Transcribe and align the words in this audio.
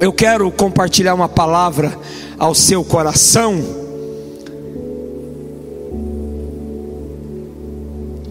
eu 0.00 0.12
quero 0.12 0.50
compartilhar 0.50 1.14
uma 1.14 1.28
palavra 1.28 1.96
ao 2.38 2.54
seu 2.54 2.82
coração. 2.82 3.62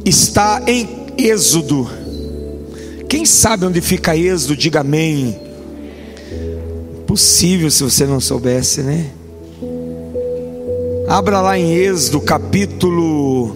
Está 0.03 0.63
em 0.67 0.89
Êxodo. 1.15 1.87
Quem 3.07 3.23
sabe 3.23 3.67
onde 3.67 3.81
fica 3.81 4.17
Êxodo, 4.17 4.57
diga 4.57 4.79
amém. 4.79 5.39
Possível 7.05 7.69
se 7.69 7.83
você 7.83 8.05
não 8.05 8.19
soubesse, 8.19 8.81
né? 8.81 9.11
Abra 11.07 11.39
lá 11.39 11.57
em 11.57 11.71
Êxodo 11.73 12.19
capítulo. 12.19 13.55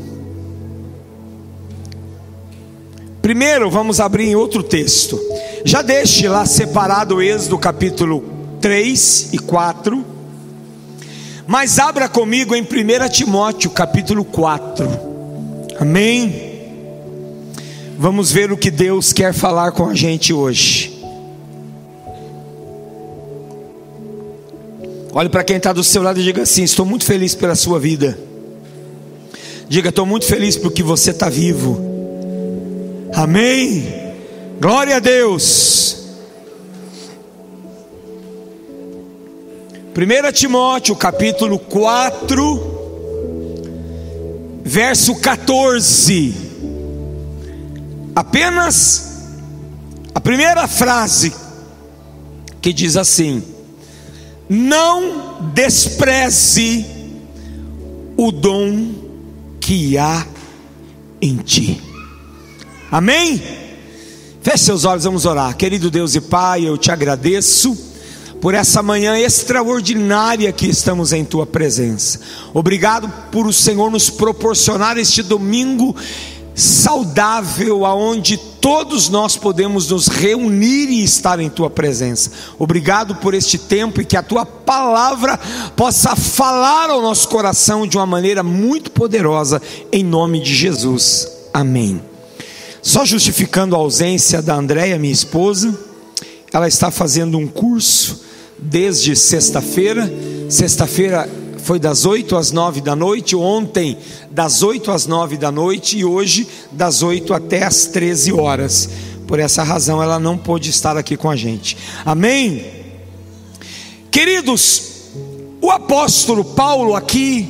Primeiro, 3.23 3.71
vamos 3.71 3.99
abrir 3.99 4.25
em 4.25 4.35
outro 4.35 4.61
texto. 4.61 5.19
Já 5.65 5.81
deixe 5.81 6.27
lá 6.27 6.45
separado 6.45 7.15
o 7.15 7.21
Êxodo 7.21 7.57
capítulo 7.57 8.23
3 8.59 9.29
e 9.33 9.39
4. 9.39 10.05
Mas 11.47 11.79
abra 11.79 12.09
comigo 12.09 12.53
em 12.55 12.61
1 12.61 13.09
Timóteo 13.09 13.71
capítulo 13.71 14.25
4. 14.25 14.87
Amém? 15.79 16.51
Vamos 17.97 18.31
ver 18.31 18.51
o 18.51 18.57
que 18.57 18.69
Deus 18.69 19.13
quer 19.13 19.33
falar 19.33 19.71
com 19.71 19.87
a 19.87 19.95
gente 19.95 20.33
hoje. 20.33 21.01
Olhe 25.13 25.29
para 25.29 25.43
quem 25.43 25.57
está 25.57 25.71
do 25.71 25.83
seu 25.83 26.01
lado 26.01 26.19
e 26.19 26.23
diga 26.23 26.41
assim: 26.41 26.63
Estou 26.63 26.85
muito 26.85 27.05
feliz 27.05 27.35
pela 27.35 27.55
sua 27.55 27.79
vida. 27.79 28.17
Diga, 29.69 29.89
estou 29.89 30.05
muito 30.05 30.25
feliz 30.25 30.57
porque 30.57 30.83
você 30.83 31.11
está 31.11 31.29
vivo. 31.29 31.79
Amém. 33.13 34.02
Glória 34.59 34.97
a 34.97 34.99
Deus. 34.99 35.97
1 39.95 40.31
Timóteo 40.31 40.95
capítulo 40.95 41.59
4, 41.59 42.73
verso 44.63 45.15
14. 45.15 46.35
Apenas 48.15 49.27
a 50.15 50.19
primeira 50.19 50.67
frase 50.67 51.33
que 52.61 52.71
diz 52.73 52.95
assim: 52.95 53.43
Não 54.49 55.51
despreze 55.53 56.85
o 58.15 58.31
dom 58.31 58.93
que 59.59 59.97
há 59.97 60.25
em 61.21 61.37
ti. 61.37 61.81
Amém? 62.91 63.62
Feche 64.43 64.65
seus 64.65 64.83
olhos, 64.83 65.05
vamos 65.05 65.25
orar. 65.25 65.55
Querido 65.55 65.89
Deus 65.89 66.15
e 66.15 66.19
Pai, 66.19 66.67
eu 66.67 66.77
te 66.77 66.91
agradeço 66.91 67.77
por 68.41 68.53
essa 68.53 68.83
manhã 68.83 69.17
extraordinária 69.17 70.51
que 70.51 70.67
estamos 70.67 71.13
em 71.13 71.23
tua 71.23 71.45
presença. 71.45 72.19
Obrigado 72.53 73.07
por 73.31 73.47
o 73.47 73.53
Senhor 73.53 73.89
nos 73.89 74.09
proporcionar 74.09 74.97
este 74.97 75.23
domingo 75.23 75.95
saudável 76.53 77.85
aonde 77.85 78.35
todos 78.35 79.07
nós 79.07 79.37
podemos 79.37 79.87
nos 79.87 80.09
reunir 80.09 80.89
e 80.89 81.05
estar 81.05 81.39
em 81.39 81.49
tua 81.49 81.69
presença. 81.69 82.29
Obrigado 82.59 83.15
por 83.15 83.33
este 83.33 83.57
tempo 83.57 84.01
e 84.01 84.05
que 84.05 84.17
a 84.17 84.21
tua 84.21 84.45
palavra 84.45 85.39
possa 85.73 86.17
falar 86.17 86.89
ao 86.89 87.01
nosso 87.01 87.29
coração 87.29 87.87
de 87.87 87.95
uma 87.95 88.05
maneira 88.05 88.43
muito 88.43 88.91
poderosa 88.91 89.61
em 89.89 90.03
nome 90.03 90.41
de 90.41 90.53
Jesus. 90.53 91.29
Amém. 91.53 92.12
Só 92.83 93.05
justificando 93.05 93.77
a 93.77 93.79
ausência 93.79 94.41
da 94.41 94.55
Andréia, 94.55 94.99
minha 94.99 95.13
esposa, 95.13 95.73
ela 96.51 96.67
está 96.67 96.91
fazendo 96.91 97.37
um 97.37 97.47
curso 97.47 98.25
desde 98.59 99.15
sexta-feira. 99.15 100.11
Sexta-feira 100.49 101.29
foi 101.59 101.79
das 101.79 102.05
8 102.05 102.35
às 102.35 102.51
9 102.51 102.81
da 102.81 102.93
noite, 102.93 103.37
ontem 103.37 103.97
das 104.29 104.61
8 104.61 104.91
às 104.91 105.07
9 105.07 105.37
da 105.37 105.49
noite 105.49 105.97
e 105.97 106.03
hoje 106.03 106.45
das 106.73 107.01
8 107.01 107.33
até 107.33 107.63
às 107.63 107.85
13 107.85 108.33
horas. 108.33 108.89
Por 109.25 109.39
essa 109.39 109.63
razão 109.63 110.03
ela 110.03 110.19
não 110.19 110.37
pôde 110.37 110.69
estar 110.69 110.97
aqui 110.97 111.15
com 111.15 111.29
a 111.29 111.37
gente. 111.37 111.77
Amém? 112.05 112.65
Queridos, 114.11 114.91
o 115.61 115.71
apóstolo 115.71 116.43
Paulo 116.43 116.97
aqui 116.97 117.47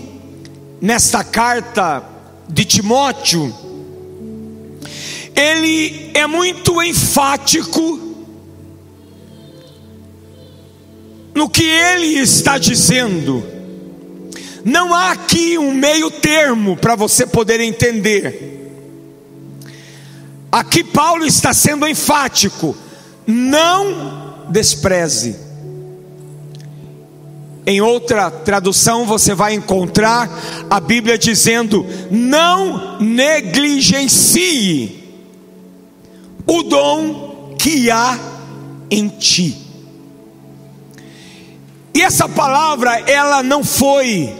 nesta 0.79 1.23
carta 1.23 2.03
de 2.47 2.65
Timóteo, 2.65 3.51
ele 5.35 6.11
é 6.13 6.27
muito 6.27 6.81
enfático 6.81 7.99
no 11.33 11.49
que 11.49 11.63
ele 11.63 12.19
está 12.19 12.57
dizendo. 12.57 13.43
Não 14.63 14.93
há 14.93 15.11
aqui 15.11 15.57
um 15.57 15.73
meio 15.73 16.09
termo 16.09 16.77
para 16.77 16.95
você 16.95 17.25
poder 17.25 17.59
entender. 17.59 18.51
Aqui 20.51 20.83
Paulo 20.83 21.25
está 21.25 21.53
sendo 21.53 21.87
enfático: 21.87 22.75
não 23.25 24.45
despreze. 24.49 25.35
Em 27.65 27.81
outra 27.81 28.29
tradução 28.29 29.05
você 29.05 29.33
vai 29.33 29.53
encontrar 29.53 30.29
a 30.69 30.79
Bíblia 30.79 31.17
dizendo: 31.17 31.85
não 32.11 32.99
negligencie 32.99 35.02
o 36.45 36.63
dom 36.63 37.55
que 37.57 37.89
há 37.89 38.17
em 38.89 39.07
ti. 39.07 39.57
E 41.93 42.01
essa 42.01 42.27
palavra, 42.27 42.99
ela 43.09 43.43
não 43.43 43.63
foi 43.63 44.33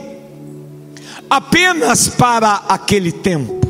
apenas 1.30 2.08
para 2.08 2.64
aquele 2.68 3.12
tempo. 3.12 3.62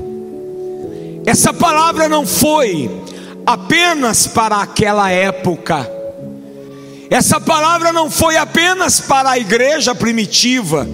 Essa 1.25 1.53
palavra 1.53 2.09
não 2.09 2.25
foi 2.25 2.89
apenas 3.45 4.27
para 4.27 4.57
aquela 4.57 5.09
época. 5.11 5.89
Essa 7.09 7.39
palavra 7.39 7.93
não 7.93 8.09
foi 8.09 8.37
apenas 8.37 8.99
para 8.99 9.31
a 9.31 9.37
igreja 9.37 9.93
primitiva 9.93 10.87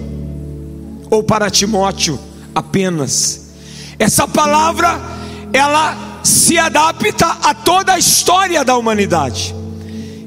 ou 1.10 1.22
para 1.22 1.50
Timóteo 1.50 2.18
apenas. 2.54 3.52
Essa 3.98 4.28
palavra 4.28 5.00
ela 5.52 6.09
se 6.22 6.58
adapta 6.58 7.26
a 7.42 7.54
toda 7.54 7.94
a 7.94 7.98
história 7.98 8.64
da 8.64 8.76
humanidade. 8.76 9.54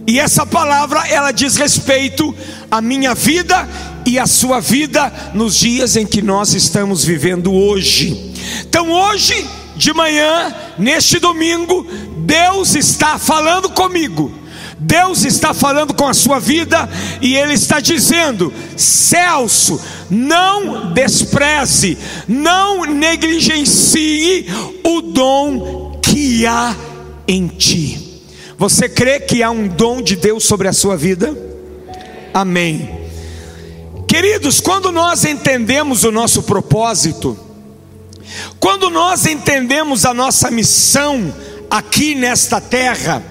E 0.06 0.20
essa 0.20 0.46
palavra 0.46 1.08
ela 1.08 1.31
diz 1.31 1.56
respeito 1.56 2.36
à 2.70 2.81
minha 2.81 3.16
vida 3.16 3.68
e 4.06 4.20
à 4.20 4.28
sua 4.28 4.59
vida 4.59 5.12
nos 5.34 5.56
dias 5.56 5.96
em 5.96 6.06
que 6.06 6.22
nós 6.22 6.53
estamos 6.53 7.06
vivendo 7.06 7.53
hoje. 7.53 8.34
Então 8.68 8.92
hoje 8.92 9.48
de 9.76 9.94
manhã, 9.94 10.53
neste 10.78 11.20
domingo, 11.20 11.86
Deus 12.18 12.76
está 12.76 13.18
falando 13.18 13.70
comigo. 13.70 14.32
Deus 14.78 15.24
está 15.24 15.53
falando 15.53 15.94
com 15.94 16.08
a 16.08 16.14
sua 16.14 16.40
vida 16.40 16.90
e 17.22 17.36
Ele 17.36 17.53
está 17.53 17.80
dizendo: 17.80 18.53
Celso, 18.76 19.80
não 20.09 20.92
despreze, 20.94 21.98
não 22.28 22.84
negligencie 22.84 24.46
o 24.84 25.02
dom 25.02 25.83
que 26.13 26.46
há 26.46 26.75
em 27.28 27.47
ti. 27.47 28.22
Você 28.56 28.88
crê 28.88 29.19
que 29.19 29.41
há 29.41 29.50
um 29.50 29.68
dom 29.68 30.00
de 30.00 30.16
Deus 30.16 30.46
sobre 30.46 30.68
a 30.68 30.74
sua 30.74 30.96
vida? 30.96 31.35
Amém. 32.31 32.88
Queridos, 34.07 34.62
quando 34.62 34.91
nós 34.91 35.25
entendemos 35.25 36.03
o 36.03 36.12
nosso 36.12 36.44
propósito, 36.44 37.35
quando 38.59 38.91
nós 38.91 39.25
entendemos 39.25 40.06
a 40.06 40.13
nossa 40.13 40.52
missão 40.52 41.34
aqui 41.68 42.13
nesta 42.13 42.62
terra, 42.62 43.23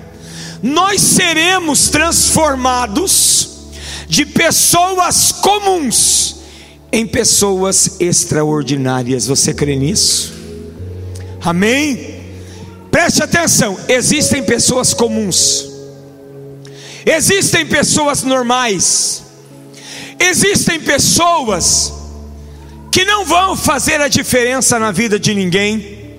nós 0.60 1.00
seremos 1.00 1.88
transformados 1.88 3.70
de 4.08 4.26
pessoas 4.26 5.30
comuns 5.30 6.34
em 6.90 7.06
pessoas 7.06 8.00
extraordinárias. 8.00 9.28
Você 9.28 9.54
crê 9.54 9.76
nisso? 9.76 10.32
Amém? 11.40 12.11
Preste 12.92 13.22
atenção: 13.22 13.78
existem 13.88 14.44
pessoas 14.44 14.92
comuns, 14.92 15.66
existem 17.06 17.66
pessoas 17.66 18.22
normais, 18.22 19.22
existem 20.20 20.78
pessoas 20.78 21.94
que 22.92 23.06
não 23.06 23.24
vão 23.24 23.56
fazer 23.56 23.98
a 24.02 24.08
diferença 24.08 24.78
na 24.78 24.92
vida 24.92 25.18
de 25.18 25.34
ninguém, 25.34 26.16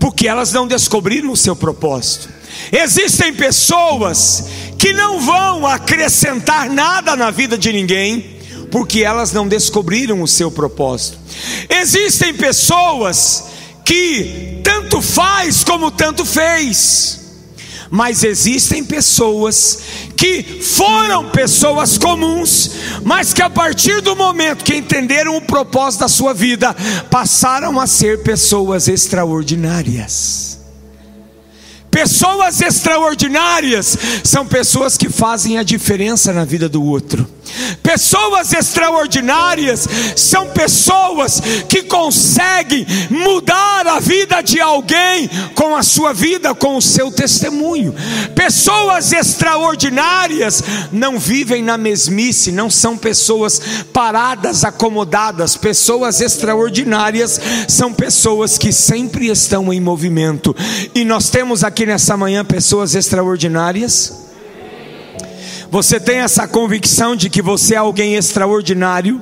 porque 0.00 0.26
elas 0.26 0.54
não 0.54 0.66
descobriram 0.66 1.30
o 1.30 1.36
seu 1.36 1.54
propósito. 1.54 2.30
Existem 2.72 3.34
pessoas 3.34 4.44
que 4.78 4.94
não 4.94 5.20
vão 5.20 5.66
acrescentar 5.66 6.70
nada 6.70 7.14
na 7.14 7.30
vida 7.30 7.58
de 7.58 7.70
ninguém, 7.74 8.38
porque 8.70 9.04
elas 9.04 9.32
não 9.32 9.46
descobriram 9.46 10.22
o 10.22 10.28
seu 10.28 10.50
propósito. 10.50 11.18
Existem 11.68 12.32
pessoas 12.32 13.57
que 13.88 14.60
tanto 14.62 15.00
faz 15.00 15.64
como 15.64 15.90
tanto 15.90 16.26
fez. 16.26 17.20
Mas 17.90 18.22
existem 18.22 18.84
pessoas 18.84 19.78
que 20.14 20.42
foram 20.60 21.30
pessoas 21.30 21.96
comuns, 21.96 22.70
mas 23.02 23.32
que 23.32 23.40
a 23.40 23.48
partir 23.48 24.02
do 24.02 24.14
momento 24.14 24.62
que 24.62 24.74
entenderam 24.74 25.38
o 25.38 25.40
propósito 25.40 26.00
da 26.00 26.08
sua 26.08 26.34
vida, 26.34 26.76
passaram 27.10 27.80
a 27.80 27.86
ser 27.86 28.22
pessoas 28.22 28.88
extraordinárias. 28.88 30.58
Pessoas 31.90 32.60
extraordinárias 32.60 33.96
são 34.22 34.46
pessoas 34.46 34.98
que 34.98 35.08
fazem 35.08 35.56
a 35.56 35.62
diferença 35.62 36.30
na 36.34 36.44
vida 36.44 36.68
do 36.68 36.84
outro. 36.84 37.26
Pessoas 37.82 38.52
extraordinárias 38.52 39.88
são 40.16 40.48
pessoas 40.48 41.40
que 41.68 41.82
conseguem 41.82 42.86
mudar 43.10 43.86
a 43.86 44.00
vida 44.00 44.40
de 44.42 44.60
alguém 44.60 45.28
com 45.54 45.74
a 45.74 45.82
sua 45.82 46.12
vida, 46.12 46.54
com 46.54 46.76
o 46.76 46.82
seu 46.82 47.10
testemunho. 47.10 47.94
Pessoas 48.34 49.12
extraordinárias 49.12 50.62
não 50.92 51.18
vivem 51.18 51.62
na 51.62 51.76
mesmice, 51.76 52.52
não 52.52 52.70
são 52.70 52.96
pessoas 52.96 53.60
paradas, 53.92 54.64
acomodadas. 54.64 55.56
Pessoas 55.56 56.20
extraordinárias 56.20 57.40
são 57.68 57.92
pessoas 57.92 58.58
que 58.58 58.72
sempre 58.72 59.28
estão 59.28 59.72
em 59.72 59.80
movimento. 59.80 60.54
E 60.94 61.04
nós 61.04 61.30
temos 61.30 61.64
aqui 61.64 61.86
nessa 61.86 62.16
manhã 62.16 62.44
pessoas 62.44 62.94
extraordinárias? 62.94 64.27
Você 65.70 66.00
tem 66.00 66.18
essa 66.18 66.48
convicção 66.48 67.14
de 67.14 67.28
que 67.28 67.42
você 67.42 67.74
é 67.74 67.78
alguém 67.78 68.14
extraordinário? 68.14 69.20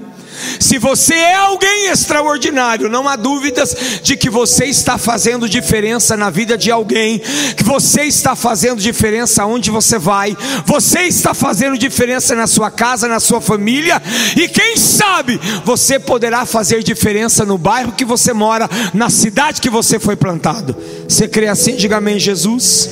Se 0.61 0.79
você 0.79 1.15
é 1.15 1.35
alguém 1.35 1.87
extraordinário, 1.87 2.89
não 2.89 3.09
há 3.09 3.17
dúvidas 3.17 3.75
de 4.03 4.17
que 4.17 4.29
você 4.29 4.67
está 4.67 4.99
fazendo 4.99 5.49
diferença 5.49 6.17
na 6.17 6.31
vida 6.31 6.59
de 6.59 6.71
alguém, 6.71 7.21
que 7.57 7.65
você 7.65 8.03
está 8.03 8.37
fazendo 8.37 8.81
diferença 8.81 9.47
onde 9.47 9.71
você 9.71 9.99
vai, 9.99 10.37
você 10.65 11.01
está 11.03 11.33
fazendo 11.33 11.79
diferença 11.79 12.35
na 12.35 12.47
sua 12.47 12.71
casa, 12.71 13.09
na 13.09 13.19
sua 13.19 13.41
família, 13.41 14.01
e 14.37 14.47
quem 14.49 14.77
sabe 14.77 15.41
você 15.65 15.99
poderá 15.99 16.45
fazer 16.45 16.83
diferença 16.83 17.45
no 17.45 17.57
bairro 17.57 17.93
que 17.93 18.05
você 18.05 18.33
mora, 18.33 18.69
na 18.93 19.09
cidade 19.09 19.61
que 19.61 19.71
você 19.71 19.99
foi 19.99 20.17
plantado. 20.17 20.77
Você 21.09 21.27
crê 21.27 21.49
assim? 21.49 21.77
Diga 21.77 21.97
amém, 21.97 22.19
Jesus. 22.19 22.91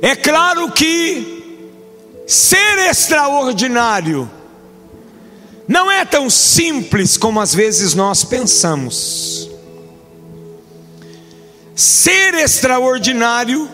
É 0.00 0.14
claro 0.14 0.70
que 0.70 1.33
ser 2.26 2.78
extraordinário 2.90 4.30
não 5.66 5.90
é 5.90 6.04
tão 6.04 6.28
simples 6.28 7.16
como 7.16 7.40
às 7.40 7.54
vezes 7.54 7.94
nós 7.94 8.24
pensamos. 8.24 9.50
Ser 11.74 12.34
extraordinário 12.34 13.68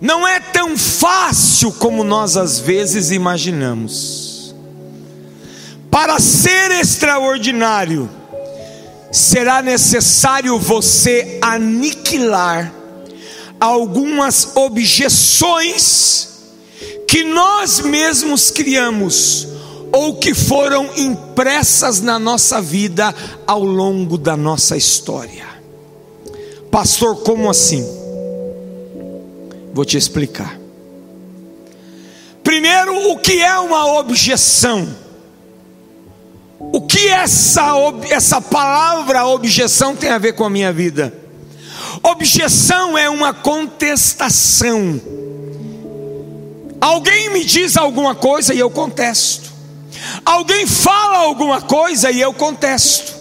não 0.00 0.26
é 0.26 0.40
tão 0.40 0.76
fácil 0.76 1.72
como 1.72 2.02
nós 2.02 2.36
às 2.36 2.58
vezes 2.58 3.10
imaginamos. 3.10 4.54
Para 5.90 6.18
ser 6.18 6.72
extraordinário, 6.72 8.08
será 9.12 9.62
necessário 9.62 10.58
você 10.58 11.38
aniquilar 11.40 12.72
algumas 13.58 14.56
objeções 14.56 16.25
que 17.16 17.24
nós 17.24 17.80
mesmos 17.80 18.50
criamos 18.50 19.48
ou 19.90 20.16
que 20.16 20.34
foram 20.34 20.90
impressas 20.98 22.02
na 22.02 22.18
nossa 22.18 22.60
vida 22.60 23.14
ao 23.46 23.64
longo 23.64 24.18
da 24.18 24.36
nossa 24.36 24.76
história. 24.76 25.46
Pastor, 26.70 27.22
como 27.22 27.48
assim? 27.48 27.82
Vou 29.72 29.82
te 29.82 29.96
explicar. 29.96 30.60
Primeiro, 32.44 33.10
o 33.10 33.16
que 33.16 33.40
é 33.40 33.58
uma 33.60 33.98
objeção? 33.98 34.86
O 36.58 36.82
que 36.82 37.08
essa, 37.08 37.72
essa 38.10 38.42
palavra 38.42 39.24
objeção 39.24 39.96
tem 39.96 40.10
a 40.10 40.18
ver 40.18 40.34
com 40.34 40.44
a 40.44 40.50
minha 40.50 40.70
vida? 40.70 41.14
Objeção 42.02 42.98
é 42.98 43.08
uma 43.08 43.32
contestação. 43.32 45.00
Alguém 46.80 47.30
me 47.30 47.44
diz 47.44 47.76
alguma 47.76 48.14
coisa 48.14 48.54
e 48.54 48.58
eu 48.58 48.70
contesto. 48.70 49.50
Alguém 50.24 50.66
fala 50.66 51.18
alguma 51.18 51.60
coisa 51.62 52.10
e 52.10 52.20
eu 52.20 52.32
contesto. 52.32 53.14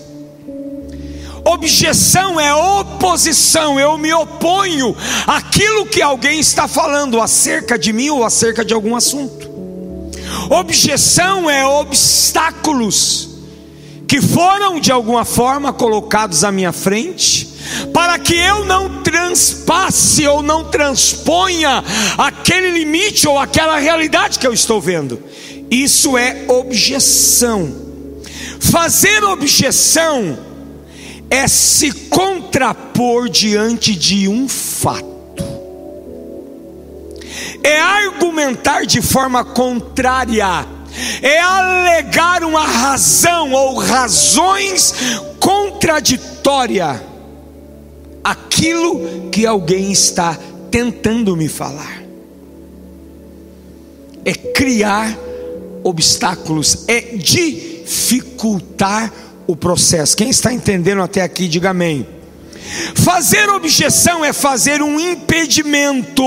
Objeção 1.46 2.40
é 2.40 2.54
oposição, 2.54 3.80
eu 3.80 4.00
me 4.00 4.12
oponho 4.12 4.96
àquilo 5.28 5.86
que 5.86 6.02
alguém 6.02 6.40
está 6.40 6.68
falando 6.68 7.22
acerca 7.22 7.78
de 7.78 7.94
mim 7.94 8.10
ou 8.10 8.24
acerca 8.24 8.66
de 8.66 8.74
algum 8.74 8.96
assunto. 8.96 9.48
Objeção 10.50 11.48
é 11.48 11.66
obstáculos 11.66 13.30
que 14.08 14.22
foram 14.22 14.80
de 14.80 14.92
alguma 14.92 15.24
forma 15.24 15.72
colocados 15.72 16.44
à 16.44 16.52
minha 16.52 16.72
frente, 16.72 17.48
para 17.94 18.20
que 18.20 18.36
eu 18.36 18.66
não 18.66 19.02
transpasse 19.02 20.28
ou 20.28 20.42
não 20.42 20.66
transponha 20.66 21.84
aquele 22.18 22.72
limite 22.72 23.28
ou 23.28 23.38
aquela 23.40 23.78
realidade 23.78 24.40
que 24.40 24.48
eu 24.48 24.54
estou 24.54 24.80
vendo. 24.80 25.22
Isso 25.70 26.18
é 26.18 26.46
objeção. 26.48 27.74
Fazer 28.60 29.24
objeção 29.24 30.38
é 31.30 31.48
se 31.48 31.92
contrapor 31.92 33.30
diante 33.30 33.96
de 33.96 34.28
um 34.28 34.48
fato. 34.48 35.16
É 37.64 37.80
argumentar 37.80 38.86
de 38.86 39.02
forma 39.02 39.44
contrária, 39.44 40.66
é 41.22 41.40
alegar 41.40 42.44
uma 42.44 42.66
razão 42.66 43.52
ou 43.52 43.80
razões 43.80 44.94
contraditórias 45.40 47.15
aquilo 48.26 49.30
que 49.30 49.46
alguém 49.46 49.92
está 49.92 50.36
tentando 50.72 51.38
me 51.38 51.48
falar. 51.48 52.02
É 54.26 54.34
criar 54.34 55.16
obstáculos, 55.84 56.86
é 56.88 57.02
dificultar 57.18 59.14
o 59.46 59.56
processo. 59.56 60.18
Quem 60.18 60.32
está 60.32 60.52
entendendo 60.52 61.04
até 61.04 61.22
aqui, 61.22 61.48
diga 61.48 61.70
amém. 61.70 62.08
Fazer 62.96 63.48
objeção 63.52 64.26
é 64.26 64.34
fazer 64.34 64.82
um 64.82 65.00
impedimento, 65.00 66.24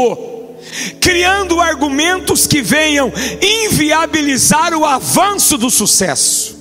criando 1.00 1.60
argumentos 1.60 2.46
que 2.46 2.62
venham 2.62 3.12
inviabilizar 3.42 4.72
o 4.72 4.84
avanço 4.84 5.58
do 5.58 5.68
sucesso. 5.68 6.56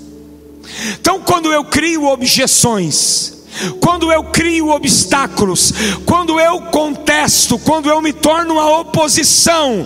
Então, 1.00 1.22
quando 1.22 1.54
eu 1.54 1.64
crio 1.64 2.06
objeções, 2.06 3.37
quando 3.82 4.12
eu 4.12 4.24
crio 4.24 4.70
obstáculos, 4.70 5.74
quando 6.06 6.40
eu 6.40 6.62
contesto, 6.62 7.58
quando 7.60 7.90
eu 7.90 8.02
me 8.02 8.14
torno 8.14 8.56
uma 8.56 8.80
oposição, 8.80 9.86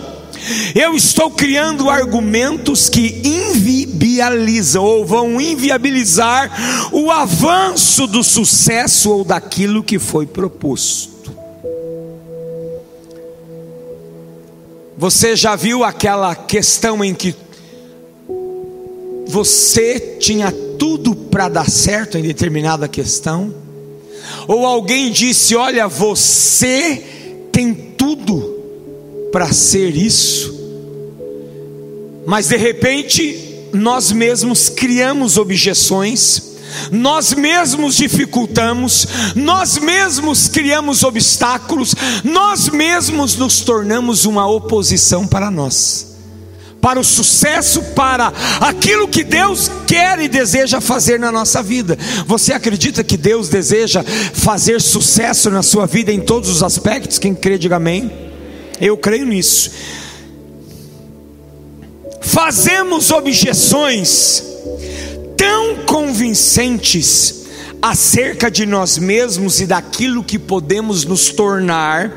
eu 0.74 0.96
estou 0.96 1.30
criando 1.30 1.88
argumentos 1.88 2.88
que 2.88 3.22
inviabilizam 3.24 4.82
ou 4.82 5.06
vão 5.06 5.40
inviabilizar 5.40 6.90
o 6.92 7.10
avanço 7.10 8.06
do 8.06 8.24
sucesso 8.24 9.10
ou 9.10 9.24
daquilo 9.24 9.82
que 9.82 9.98
foi 9.98 10.26
proposto. 10.26 11.12
Você 14.98 15.34
já 15.34 15.56
viu 15.56 15.84
aquela 15.84 16.34
questão 16.34 17.04
em 17.04 17.14
que 17.14 17.34
você 19.26 20.16
tinha 20.20 20.52
tudo 20.78 21.14
para 21.14 21.48
dar 21.48 21.68
certo 21.68 22.18
em 22.18 22.22
determinada 22.22 22.86
questão? 22.86 23.61
Ou 24.46 24.66
alguém 24.66 25.10
disse: 25.10 25.54
Olha, 25.54 25.88
você 25.88 27.02
tem 27.50 27.74
tudo 27.74 28.60
para 29.32 29.52
ser 29.52 29.96
isso, 29.96 30.54
mas 32.26 32.48
de 32.48 32.56
repente 32.56 33.68
nós 33.72 34.12
mesmos 34.12 34.68
criamos 34.68 35.36
objeções, 35.38 36.52
nós 36.90 37.32
mesmos 37.32 37.96
dificultamos, 37.96 39.06
nós 39.34 39.78
mesmos 39.78 40.48
criamos 40.48 41.02
obstáculos, 41.02 41.94
nós 42.22 42.68
mesmos 42.68 43.36
nos 43.36 43.60
tornamos 43.60 44.24
uma 44.26 44.46
oposição 44.46 45.26
para 45.26 45.50
nós 45.50 46.11
para 46.82 46.98
o 46.98 47.04
sucesso, 47.04 47.80
para 47.94 48.32
aquilo 48.60 49.06
que 49.06 49.22
Deus 49.22 49.70
quer 49.86 50.18
e 50.18 50.26
deseja 50.26 50.80
fazer 50.80 51.16
na 51.16 51.30
nossa 51.30 51.62
vida. 51.62 51.96
Você 52.26 52.52
acredita 52.52 53.04
que 53.04 53.16
Deus 53.16 53.48
deseja 53.48 54.02
fazer 54.02 54.80
sucesso 54.80 55.48
na 55.48 55.62
sua 55.62 55.86
vida 55.86 56.12
em 56.12 56.20
todos 56.20 56.50
os 56.50 56.60
aspectos? 56.60 57.20
Quem 57.20 57.36
crê, 57.36 57.56
diga 57.56 57.76
amém. 57.76 58.10
Eu 58.80 58.96
creio 58.96 59.24
nisso. 59.24 59.70
Fazemos 62.20 63.12
objeções 63.12 64.42
tão 65.36 65.84
convincentes 65.86 67.41
acerca 67.82 68.48
de 68.48 68.64
nós 68.64 68.96
mesmos 68.96 69.60
e 69.60 69.66
daquilo 69.66 70.22
que 70.22 70.38
podemos 70.38 71.04
nos 71.04 71.30
tornar, 71.30 72.12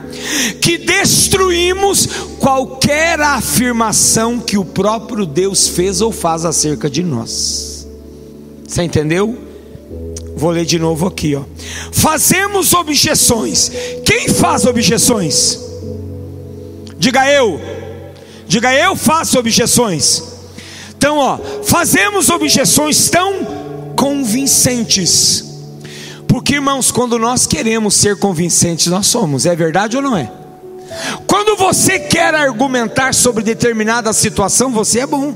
que 0.62 0.78
destruímos 0.78 2.06
qualquer 2.40 3.20
afirmação 3.20 4.40
que 4.40 4.60
o 4.60 4.64
próprio 4.64 5.26
Deus 5.26 5.68
fez 5.68 6.02
ou 6.02 6.12
faz 6.12 6.46
acerca 6.46 6.88
de 6.88 7.02
nós. 7.02 7.88
Você 8.68 8.84
entendeu? 8.84 9.36
Vou 10.38 10.52
ler 10.52 10.66
de 10.66 10.78
novo 10.78 11.08
aqui, 11.08 11.34
ó. 11.34 11.44
Fazemos 11.92 12.74
objeções. 12.74 13.72
Quem 14.06 14.30
faz 14.30 14.66
objeções? 14.66 15.60
Diga 17.00 17.28
eu. 17.32 17.60
Diga 18.48 18.72
eu 18.76 18.96
faço 18.96 19.40
objeções. 19.40 20.22
Então, 20.96 21.18
ó, 21.18 21.40
fazemos 21.64 22.30
objeções 22.30 23.10
tão 23.10 23.94
convincentes. 23.96 25.55
Porque, 26.28 26.56
irmãos, 26.56 26.92
quando 26.92 27.18
nós 27.18 27.46
queremos 27.48 27.96
ser 27.96 28.18
convincentes, 28.18 28.88
nós 28.88 29.08
somos, 29.08 29.46
é 29.46 29.56
verdade 29.56 29.96
ou 29.96 30.04
não 30.04 30.18
é? 30.18 30.32
Quando 31.28 31.56
você 31.56 32.00
quer 32.00 32.34
argumentar 32.34 33.14
sobre 33.14 33.44
determinada 33.44 34.14
situação, 34.14 34.72
você 34.72 35.00
é 35.00 35.08
bom. 35.08 35.36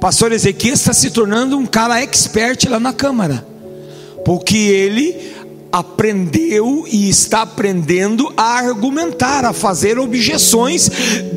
Pastor 0.00 0.32
Ezequiel 0.32 0.74
está 0.74 0.92
se 0.92 1.10
tornando 1.10 1.56
um 1.56 1.64
cara 1.64 2.00
expert 2.02 2.68
lá 2.68 2.80
na 2.80 2.92
Câmara, 2.92 3.46
porque 4.24 4.56
ele 4.56 5.32
aprendeu 5.72 6.84
e 6.86 7.08
está 7.08 7.40
aprendendo 7.40 8.30
a 8.36 8.58
argumentar, 8.58 9.46
a 9.46 9.54
fazer 9.54 9.98
objeções, 9.98 10.90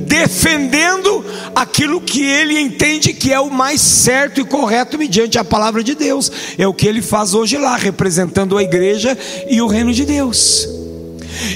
defendendo 0.06 1.24
aquilo 1.56 2.02
que 2.02 2.22
ele 2.22 2.60
entende 2.60 3.14
que 3.14 3.32
é 3.32 3.40
o 3.40 3.50
mais 3.50 3.80
certo 3.80 4.42
e 4.42 4.46
correto 4.46 4.98
mediante 4.98 5.40
a 5.40 5.44
palavra 5.46 5.82
de 5.82 5.96
Deus. 5.96 6.30
É 6.58 6.68
o 6.68 6.74
que 6.74 6.86
ele 6.86 7.02
faz 7.02 7.34
hoje 7.34 7.58
lá, 7.58 7.78
representando 7.78 8.58
a 8.58 8.64
igreja 8.64 9.18
e 9.50 9.62
o 9.62 9.68
reino 9.68 9.94
de 9.94 10.04
Deus. 10.04 10.68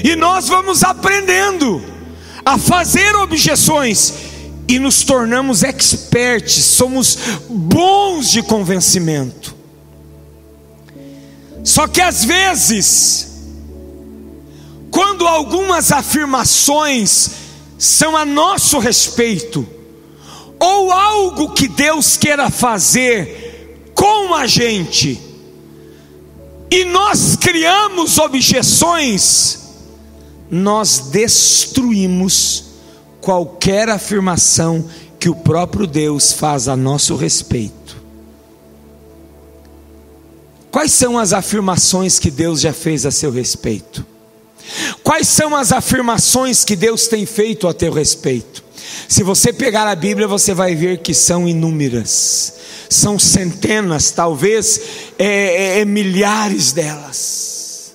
E 0.02 0.16
nós 0.16 0.48
vamos 0.48 0.82
aprendendo 0.82 1.82
a 2.44 2.56
fazer 2.56 3.14
objeções 3.16 4.14
e 4.66 4.78
nos 4.78 5.02
tornamos 5.02 5.62
experts, 5.62 6.64
somos 6.64 7.18
bons 7.48 8.30
de 8.30 8.42
convencimento. 8.42 9.59
Só 11.64 11.86
que 11.86 12.00
às 12.00 12.24
vezes, 12.24 13.28
quando 14.90 15.26
algumas 15.26 15.92
afirmações 15.92 17.30
são 17.78 18.16
a 18.16 18.24
nosso 18.24 18.78
respeito, 18.78 19.66
ou 20.58 20.92
algo 20.92 21.52
que 21.52 21.68
Deus 21.68 22.16
queira 22.16 22.50
fazer 22.50 23.90
com 23.94 24.34
a 24.34 24.46
gente, 24.46 25.20
e 26.70 26.84
nós 26.84 27.36
criamos 27.36 28.18
objeções, 28.18 29.58
nós 30.50 30.98
destruímos 31.10 32.64
qualquer 33.20 33.88
afirmação 33.88 34.84
que 35.18 35.28
o 35.28 35.34
próprio 35.34 35.86
Deus 35.86 36.32
faz 36.32 36.68
a 36.68 36.76
nosso 36.76 37.16
respeito. 37.16 37.79
Quais 40.70 40.92
são 40.92 41.18
as 41.18 41.32
afirmações 41.32 42.18
que 42.18 42.30
Deus 42.30 42.60
já 42.60 42.72
fez 42.72 43.04
a 43.04 43.10
seu 43.10 43.30
respeito? 43.30 44.06
Quais 45.02 45.26
são 45.26 45.56
as 45.56 45.72
afirmações 45.72 46.64
que 46.64 46.76
Deus 46.76 47.08
tem 47.08 47.26
feito 47.26 47.66
a 47.66 47.74
teu 47.74 47.92
respeito? 47.92 48.62
Se 49.08 49.22
você 49.22 49.52
pegar 49.52 49.88
a 49.88 49.94
Bíblia, 49.96 50.28
você 50.28 50.54
vai 50.54 50.74
ver 50.74 50.98
que 50.98 51.12
são 51.12 51.48
inúmeras, 51.48 52.54
são 52.88 53.18
centenas, 53.18 54.10
talvez 54.10 54.80
é, 55.18 55.26
é, 55.26 55.80
é 55.80 55.84
milhares 55.84 56.72
delas. 56.72 57.94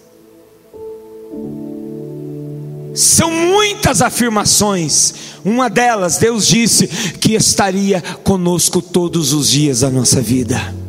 São 2.93 3.29
muitas 3.29 4.01
afirmações. 4.01 5.13
Uma 5.43 5.69
delas, 5.69 6.17
Deus 6.17 6.47
disse 6.47 6.87
que 6.87 7.33
estaria 7.33 8.01
conosco 8.23 8.81
todos 8.81 9.31
os 9.31 9.49
dias 9.49 9.81
da 9.81 9.89
nossa 9.89 10.21
vida. 10.21 10.84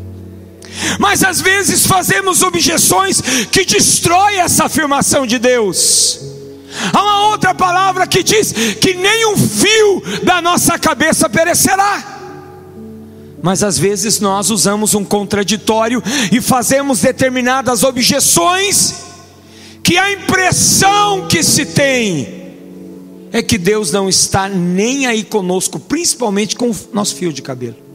Mas 0.99 1.23
às 1.23 1.40
vezes 1.40 1.87
fazemos 1.87 2.42
objeções 2.42 3.21
que 3.50 3.64
destrói 3.64 4.37
essa 4.37 4.64
afirmação 4.64 5.26
de 5.26 5.38
Deus. 5.38 6.21
Há 6.92 7.02
uma 7.02 7.28
outra 7.28 7.54
palavra 7.54 8.06
que 8.06 8.23
diz 8.23 8.52
que 8.80 8.95
nem 8.95 9.26
um 9.26 9.37
fio 9.37 10.02
da 10.25 10.42
nossa 10.42 10.78
cabeça 10.78 11.28
perecerá. 11.28 12.14
Mas 13.42 13.62
às 13.62 13.78
vezes 13.78 14.18
nós 14.21 14.50
usamos 14.50 14.95
um 14.95 15.04
contraditório 15.04 16.02
e 16.33 16.40
fazemos 16.40 17.00
determinadas 17.00 17.83
objeções 17.83 18.95
que 19.83 19.97
a 19.97 20.12
impressão 20.12 21.28
que 21.28 21.42
se 21.42 21.64
tem 21.64 22.37
é 23.33 23.42
que 23.42 23.59
Deus 23.59 23.92
não 23.92 24.09
está 24.09 24.49
nem 24.49 25.06
aí 25.06 25.23
conosco, 25.23 25.78
principalmente 25.78 26.56
com 26.56 26.71
o 26.71 26.76
nosso 26.92 27.14
fio 27.14 27.33
de 27.33 27.42
cabelo. 27.42 27.86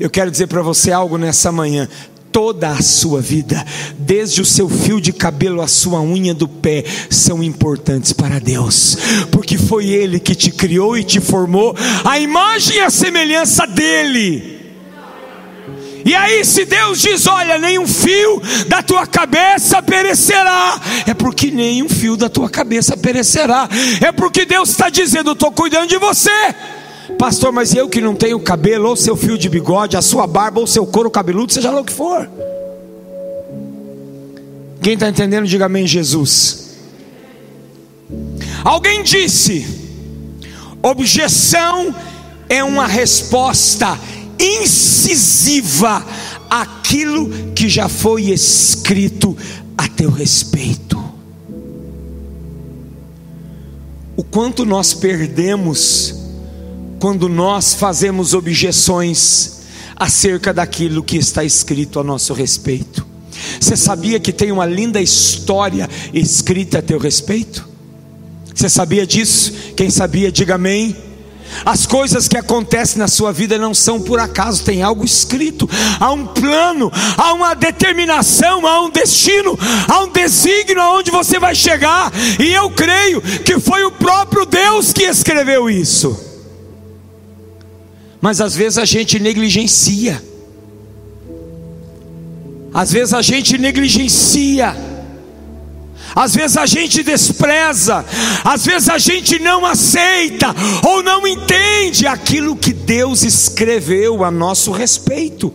Eu 0.00 0.08
quero 0.08 0.30
dizer 0.30 0.46
para 0.46 0.62
você 0.62 0.90
algo 0.90 1.18
nessa 1.18 1.52
manhã. 1.52 1.86
Toda 2.32 2.70
a 2.70 2.80
sua 2.80 3.20
vida, 3.20 3.62
desde 3.98 4.40
o 4.40 4.46
seu 4.46 4.66
fio 4.66 4.98
de 4.98 5.12
cabelo 5.12 5.60
à 5.60 5.68
sua 5.68 6.00
unha 6.00 6.32
do 6.32 6.48
pé, 6.48 6.84
são 7.10 7.42
importantes 7.42 8.12
para 8.12 8.38
Deus, 8.38 8.96
porque 9.32 9.58
foi 9.58 9.88
Ele 9.88 10.20
que 10.20 10.34
te 10.34 10.50
criou 10.52 10.96
e 10.96 11.02
te 11.02 11.20
formou, 11.20 11.74
a 12.04 12.20
imagem 12.20 12.76
e 12.76 12.80
a 12.80 12.88
semelhança 12.88 13.66
dEle. 13.66 14.60
E 16.04 16.14
aí, 16.14 16.44
se 16.44 16.64
Deus 16.64 17.02
diz: 17.02 17.26
Olha, 17.26 17.58
nenhum 17.58 17.86
fio 17.86 18.40
da 18.68 18.80
tua 18.80 19.06
cabeça 19.08 19.82
perecerá, 19.82 20.80
é 21.08 21.12
porque 21.12 21.50
nenhum 21.50 21.88
fio 21.88 22.16
da 22.16 22.28
tua 22.28 22.48
cabeça 22.48 22.96
perecerá, 22.96 23.68
é 24.00 24.12
porque 24.12 24.46
Deus 24.46 24.70
está 24.70 24.88
dizendo: 24.88 25.32
Estou 25.32 25.50
cuidando 25.50 25.88
de 25.88 25.98
você. 25.98 26.30
Pastor, 27.20 27.52
mas 27.52 27.74
eu 27.74 27.86
que 27.86 28.00
não 28.00 28.14
tenho 28.14 28.40
cabelo, 28.40 28.88
ou 28.88 28.96
seu 28.96 29.14
fio 29.14 29.36
de 29.36 29.46
bigode, 29.46 29.94
a 29.94 30.00
sua 30.00 30.26
barba, 30.26 30.58
ou 30.58 30.66
seu 30.66 30.86
couro 30.86 31.10
cabeludo, 31.10 31.52
seja 31.52 31.70
lá 31.70 31.82
o 31.82 31.84
que 31.84 31.92
for. 31.92 32.26
Quem 34.80 34.94
está 34.94 35.06
entendendo, 35.06 35.46
diga 35.46 35.66
amém, 35.66 35.86
Jesus. 35.86 36.78
Alguém 38.64 39.02
disse: 39.02 39.66
objeção 40.82 41.94
é 42.48 42.64
uma 42.64 42.86
resposta 42.86 44.00
incisiva 44.38 46.02
aquilo 46.48 47.52
que 47.54 47.68
já 47.68 47.86
foi 47.86 48.30
escrito 48.30 49.36
a 49.76 49.86
teu 49.88 50.10
respeito. 50.10 50.98
O 54.16 54.24
quanto 54.24 54.64
nós 54.64 54.94
perdemos 54.94 56.19
quando 57.00 57.28
nós 57.30 57.72
fazemos 57.72 58.34
objeções 58.34 59.62
acerca 59.96 60.52
daquilo 60.52 61.02
que 61.02 61.16
está 61.16 61.42
escrito 61.42 61.98
a 61.98 62.04
nosso 62.04 62.34
respeito. 62.34 63.06
Você 63.58 63.74
sabia 63.74 64.20
que 64.20 64.32
tem 64.32 64.52
uma 64.52 64.66
linda 64.66 65.00
história 65.00 65.88
escrita 66.12 66.78
a 66.78 66.82
teu 66.82 66.98
respeito? 66.98 67.66
Você 68.54 68.68
sabia 68.68 69.06
disso? 69.06 69.52
Quem 69.74 69.88
sabia, 69.88 70.30
diga 70.30 70.56
amém. 70.56 70.94
As 71.64 71.86
coisas 71.86 72.28
que 72.28 72.36
acontecem 72.36 72.98
na 72.98 73.08
sua 73.08 73.32
vida 73.32 73.58
não 73.58 73.74
são 73.74 74.00
por 74.00 74.20
acaso, 74.20 74.62
tem 74.62 74.82
algo 74.82 75.04
escrito, 75.04 75.68
há 75.98 76.12
um 76.12 76.26
plano, 76.26 76.92
há 77.16 77.32
uma 77.32 77.54
determinação, 77.54 78.64
há 78.64 78.82
um 78.82 78.90
destino, 78.90 79.58
há 79.88 80.00
um 80.04 80.12
desígnio 80.12 80.80
aonde 80.80 81.10
você 81.10 81.40
vai 81.40 81.54
chegar, 81.54 82.12
e 82.38 82.52
eu 82.52 82.70
creio 82.70 83.20
que 83.20 83.58
foi 83.58 83.82
o 83.84 83.90
próprio 83.90 84.46
Deus 84.46 84.92
que 84.92 85.02
escreveu 85.02 85.68
isso. 85.68 86.29
Mas 88.20 88.40
às 88.40 88.54
vezes 88.54 88.78
a 88.78 88.84
gente 88.84 89.18
negligencia, 89.18 90.22
às 92.72 92.92
vezes 92.92 93.14
a 93.14 93.22
gente 93.22 93.56
negligencia, 93.56 94.76
às 96.14 96.34
vezes 96.34 96.56
a 96.56 96.66
gente 96.66 97.02
despreza, 97.02 98.04
às 98.44 98.66
vezes 98.66 98.88
a 98.88 98.98
gente 98.98 99.38
não 99.38 99.64
aceita 99.64 100.54
ou 100.86 101.02
não 101.02 101.26
entende 101.26 102.06
aquilo 102.06 102.56
que 102.56 102.72
Deus 102.72 103.22
escreveu 103.22 104.22
a 104.22 104.30
nosso 104.30 104.70
respeito. 104.70 105.54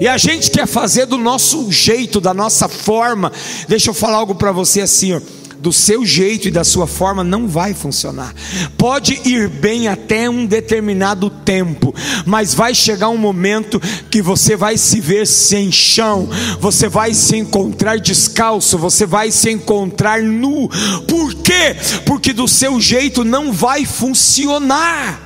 E 0.00 0.06
a 0.06 0.18
gente 0.18 0.50
quer 0.50 0.66
fazer 0.66 1.06
do 1.06 1.16
nosso 1.16 1.70
jeito, 1.72 2.20
da 2.20 2.34
nossa 2.34 2.68
forma. 2.68 3.32
Deixa 3.66 3.90
eu 3.90 3.94
falar 3.94 4.18
algo 4.18 4.34
para 4.34 4.52
você 4.52 4.82
assim, 4.82 5.14
ó 5.14 5.20
do 5.60 5.72
seu 5.72 6.04
jeito 6.04 6.48
e 6.48 6.50
da 6.50 6.64
sua 6.64 6.86
forma 6.86 7.24
não 7.24 7.48
vai 7.48 7.74
funcionar. 7.74 8.34
Pode 8.76 9.20
ir 9.24 9.48
bem 9.48 9.88
até 9.88 10.28
um 10.28 10.46
determinado 10.46 11.28
tempo, 11.30 11.94
mas 12.24 12.54
vai 12.54 12.74
chegar 12.74 13.08
um 13.08 13.16
momento 13.16 13.80
que 14.10 14.22
você 14.22 14.56
vai 14.56 14.76
se 14.76 15.00
ver 15.00 15.26
sem 15.26 15.72
chão, 15.72 16.28
você 16.60 16.88
vai 16.88 17.14
se 17.14 17.36
encontrar 17.36 17.98
descalço, 17.98 18.78
você 18.78 19.06
vai 19.06 19.30
se 19.30 19.50
encontrar 19.50 20.22
nu. 20.22 20.68
Por 21.08 21.34
quê? 21.34 21.76
Porque 22.04 22.32
do 22.32 22.46
seu 22.46 22.80
jeito 22.80 23.24
não 23.24 23.52
vai 23.52 23.84
funcionar. 23.84 25.25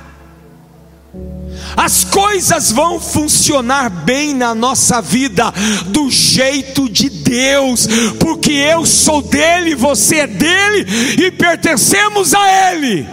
As 1.75 2.03
coisas 2.03 2.71
vão 2.71 2.99
funcionar 2.99 3.89
bem 3.89 4.33
na 4.33 4.53
nossa 4.53 5.01
vida 5.01 5.51
do 5.87 6.09
jeito 6.09 6.89
de 6.89 7.09
Deus, 7.09 7.87
porque 8.19 8.51
eu 8.51 8.85
sou 8.85 9.21
dele, 9.21 9.75
você 9.75 10.17
é 10.17 10.27
dele 10.27 10.85
e 11.17 11.31
pertencemos 11.31 12.33
a 12.33 12.73
ele. 12.73 13.07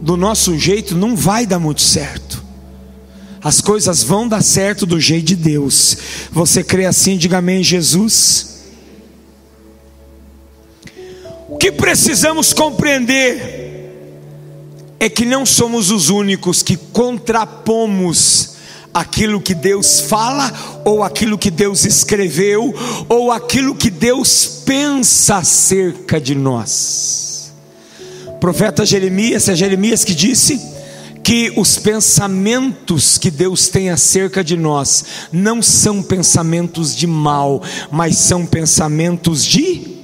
Do 0.00 0.16
nosso 0.16 0.58
jeito 0.58 0.96
não 0.96 1.14
vai 1.14 1.46
dar 1.46 1.58
muito 1.58 1.82
certo. 1.82 2.42
As 3.42 3.60
coisas 3.60 4.02
vão 4.02 4.26
dar 4.26 4.42
certo 4.42 4.84
do 4.84 4.98
jeito 4.98 5.26
de 5.26 5.36
Deus. 5.36 5.96
Você 6.32 6.64
crê 6.64 6.86
assim? 6.86 7.16
Diga 7.16 7.38
amém, 7.38 7.62
Jesus. 7.62 8.58
O 11.48 11.56
que 11.56 11.70
precisamos 11.70 12.52
compreender 12.52 13.67
é 15.00 15.08
que 15.08 15.24
não 15.24 15.46
somos 15.46 15.90
os 15.90 16.08
únicos 16.08 16.62
que 16.62 16.76
contrapomos 16.76 18.56
aquilo 18.92 19.40
que 19.40 19.54
Deus 19.54 20.00
fala, 20.00 20.52
ou 20.84 21.02
aquilo 21.02 21.38
que 21.38 21.50
Deus 21.50 21.84
escreveu, 21.84 22.74
ou 23.08 23.30
aquilo 23.30 23.74
que 23.74 23.90
Deus 23.90 24.62
pensa 24.64 25.36
acerca 25.36 26.20
de 26.20 26.34
nós. 26.34 27.52
O 28.26 28.38
profeta 28.38 28.84
Jeremias, 28.84 29.48
é 29.48 29.54
Jeremias 29.54 30.04
que 30.04 30.14
disse 30.14 30.60
que 31.22 31.52
os 31.56 31.78
pensamentos 31.78 33.18
que 33.18 33.30
Deus 33.30 33.68
tem 33.68 33.90
acerca 33.90 34.42
de 34.42 34.56
nós 34.56 35.04
não 35.30 35.60
são 35.60 36.02
pensamentos 36.02 36.96
de 36.96 37.06
mal, 37.06 37.62
mas 37.90 38.16
são 38.16 38.46
pensamentos 38.46 39.44
de 39.44 39.98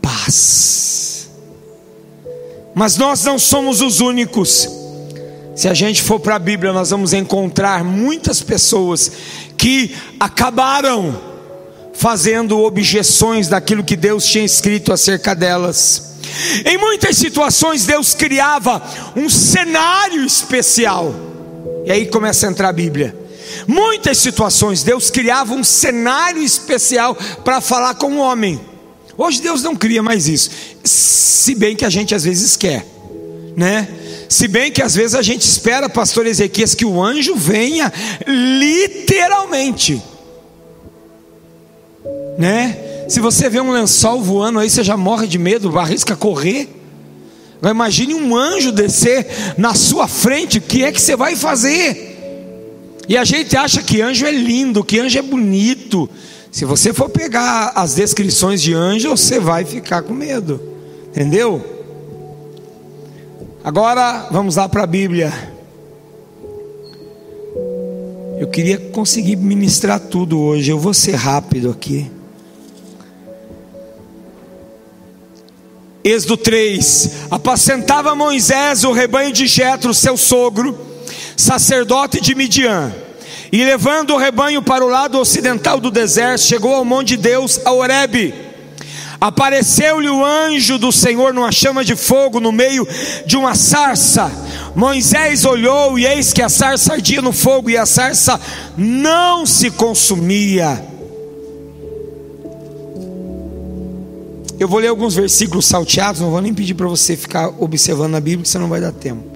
paz. 0.00 0.99
Mas 2.74 2.96
nós 2.96 3.24
não 3.24 3.38
somos 3.38 3.80
os 3.80 4.00
únicos. 4.00 4.68
Se 5.54 5.68
a 5.68 5.74
gente 5.74 6.02
for 6.02 6.20
para 6.20 6.36
a 6.36 6.38
Bíblia, 6.38 6.72
nós 6.72 6.90
vamos 6.90 7.12
encontrar 7.12 7.84
muitas 7.84 8.40
pessoas 8.40 9.10
que 9.56 9.94
acabaram 10.18 11.20
fazendo 11.92 12.58
objeções 12.60 13.48
daquilo 13.48 13.84
que 13.84 13.96
Deus 13.96 14.24
tinha 14.24 14.44
escrito 14.44 14.92
acerca 14.92 15.34
delas. 15.34 16.14
Em 16.64 16.78
muitas 16.78 17.16
situações, 17.16 17.84
Deus 17.84 18.14
criava 18.14 18.82
um 19.16 19.28
cenário 19.28 20.24
especial, 20.24 21.14
e 21.84 21.92
aí 21.92 22.06
começa 22.06 22.46
a 22.46 22.50
entrar 22.50 22.68
a 22.68 22.72
Bíblia. 22.72 23.14
Muitas 23.66 24.18
situações, 24.18 24.82
Deus 24.82 25.10
criava 25.10 25.52
um 25.52 25.64
cenário 25.64 26.42
especial 26.42 27.14
para 27.44 27.60
falar 27.60 27.94
com 27.96 28.14
o 28.14 28.18
homem. 28.18 28.69
Hoje 29.22 29.42
Deus 29.42 29.62
não 29.62 29.76
cria 29.76 30.02
mais 30.02 30.26
isso, 30.26 30.48
se 30.82 31.54
bem 31.54 31.76
que 31.76 31.84
a 31.84 31.90
gente 31.90 32.14
às 32.14 32.24
vezes 32.24 32.56
quer, 32.56 32.86
né? 33.54 33.86
Se 34.30 34.48
bem 34.48 34.72
que 34.72 34.80
às 34.80 34.94
vezes 34.94 35.14
a 35.14 35.20
gente 35.20 35.42
espera, 35.42 35.90
pastor 35.90 36.26
Ezequias, 36.26 36.74
que 36.74 36.86
o 36.86 37.02
anjo 37.02 37.34
venha 37.36 37.92
literalmente, 38.26 40.02
né? 42.38 43.04
Se 43.10 43.20
você 43.20 43.50
vê 43.50 43.60
um 43.60 43.70
lençol 43.70 44.22
voando 44.22 44.58
aí, 44.58 44.70
você 44.70 44.82
já 44.82 44.96
morre 44.96 45.26
de 45.26 45.36
medo, 45.36 45.78
arrisca 45.78 46.16
correr. 46.16 46.70
Agora 47.58 47.74
imagine 47.74 48.14
um 48.14 48.34
anjo 48.34 48.72
descer 48.72 49.26
na 49.58 49.74
sua 49.74 50.08
frente, 50.08 50.56
o 50.56 50.62
que 50.62 50.82
é 50.82 50.90
que 50.90 51.00
você 51.00 51.14
vai 51.14 51.36
fazer? 51.36 52.16
E 53.06 53.18
a 53.18 53.24
gente 53.24 53.54
acha 53.54 53.82
que 53.82 54.00
anjo 54.00 54.24
é 54.24 54.32
lindo, 54.32 54.82
que 54.82 54.98
anjo 54.98 55.18
é 55.18 55.22
bonito, 55.22 56.08
se 56.50 56.64
você 56.64 56.92
for 56.92 57.08
pegar 57.08 57.72
as 57.76 57.94
descrições 57.94 58.60
de 58.60 58.74
anjo, 58.74 59.10
você 59.10 59.38
vai 59.38 59.64
ficar 59.64 60.02
com 60.02 60.12
medo. 60.12 60.60
Entendeu? 61.08 61.64
Agora 63.62 64.28
vamos 64.30 64.56
lá 64.56 64.68
para 64.68 64.82
a 64.82 64.86
Bíblia. 64.86 65.32
Eu 68.38 68.48
queria 68.48 68.78
conseguir 68.78 69.36
ministrar 69.36 70.00
tudo 70.00 70.40
hoje. 70.40 70.70
Eu 70.70 70.78
vou 70.78 70.94
ser 70.94 71.14
rápido 71.14 71.70
aqui. 71.70 72.10
Êxodo 76.02 76.36
3: 76.36 77.10
Apacentava 77.30 78.14
Moisés 78.14 78.82
o 78.82 78.92
rebanho 78.92 79.32
de 79.32 79.46
Jetro, 79.46 79.92
seu 79.92 80.16
sogro, 80.16 80.76
sacerdote 81.36 82.20
de 82.20 82.34
Midian. 82.34 82.92
E 83.52 83.64
levando 83.64 84.14
o 84.14 84.16
rebanho 84.16 84.62
para 84.62 84.84
o 84.84 84.88
lado 84.88 85.18
ocidental 85.18 85.80
do 85.80 85.90
deserto, 85.90 86.42
chegou 86.42 86.74
ao 86.74 86.84
monte 86.84 87.08
de 87.08 87.16
Deus, 87.16 87.60
a 87.64 87.72
Horebe. 87.72 88.32
Apareceu-lhe 89.20 90.08
o 90.08 90.24
anjo 90.24 90.78
do 90.78 90.90
Senhor 90.90 91.34
numa 91.34 91.52
chama 91.52 91.84
de 91.84 91.94
fogo 91.94 92.40
no 92.40 92.50
meio 92.50 92.88
de 93.26 93.36
uma 93.36 93.54
sarça. 93.54 94.30
Moisés 94.74 95.44
olhou 95.44 95.98
e 95.98 96.06
eis 96.06 96.32
que 96.32 96.40
a 96.40 96.48
sarça 96.48 96.94
ardia 96.94 97.20
no 97.20 97.32
fogo 97.32 97.68
e 97.68 97.76
a 97.76 97.84
sarça 97.84 98.40
não 98.78 99.44
se 99.44 99.70
consumia. 99.70 100.82
Eu 104.58 104.68
vou 104.68 104.78
ler 104.78 104.88
alguns 104.88 105.14
versículos 105.14 105.66
salteados, 105.66 106.20
não 106.20 106.30
vou 106.30 106.40
nem 106.40 106.54
pedir 106.54 106.74
para 106.74 106.86
você 106.86 107.16
ficar 107.16 107.48
observando 107.58 108.14
a 108.14 108.20
Bíblia, 108.20 108.42
que 108.42 108.48
você 108.48 108.58
não 108.58 108.68
vai 108.68 108.80
dar 108.80 108.92
tempo. 108.92 109.29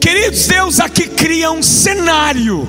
Queridos, 0.00 0.46
Deus 0.46 0.80
aqui 0.80 1.08
cria 1.08 1.50
um 1.50 1.62
cenário. 1.62 2.68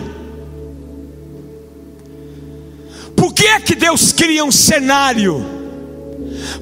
Por 3.16 3.34
que 3.34 3.46
é 3.46 3.60
que 3.60 3.76
Deus 3.76 4.12
cria 4.12 4.44
um 4.44 4.52
cenário? 4.52 5.46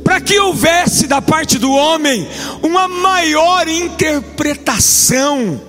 Para 0.04 0.22
que 0.22 0.40
houvesse 0.40 1.08
da 1.08 1.22
parte 1.22 1.58
do 1.58 1.72
homem 1.72 2.28
uma 2.62 2.88
maior 2.88 3.68
interpretação 3.68 5.60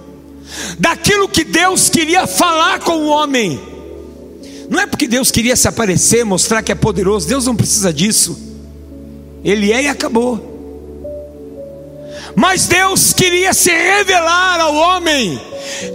daquilo 0.79 1.29
que 1.29 1.45
Deus 1.45 1.88
queria 1.88 2.27
falar 2.27 2.81
com 2.81 2.92
o 2.92 3.09
homem. 3.09 3.61
Não 4.68 4.81
é 4.81 4.87
porque 4.87 5.09
Deus 5.09 5.31
queria 5.31 5.57
se 5.57 5.68
aparecer, 5.68 6.25
mostrar 6.25 6.62
que 6.62 6.73
é 6.73 6.75
poderoso, 6.75 7.29
Deus 7.29 7.47
não 7.47 7.57
precisa 7.57 7.92
disso. 7.92 8.38
Ele 9.45 9.73
é 9.73 9.85
e 9.85 9.88
acabou. 9.88 10.52
Mas 12.35 12.66
Deus 12.66 13.12
queria 13.12 13.53
se 13.53 13.71
revelar 13.71 14.61
ao 14.61 14.75
homem 14.75 15.40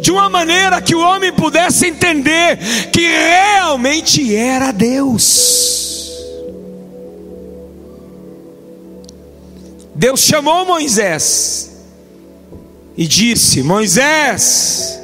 de 0.02 0.12
uma 0.12 0.30
maneira 0.30 0.82
que 0.82 0.95
o 0.95 1.00
homem 1.00 1.32
pudesse 1.34 1.88
entender 1.88 2.58
que 2.91 3.02
realmente 3.02 4.36
era 4.36 4.71
Deus. 4.71 5.67
Deus 9.95 10.21
chamou 10.21 10.65
Moisés 10.65 11.71
e 12.95 13.08
disse: 13.08 13.63
Moisés, 13.63 15.00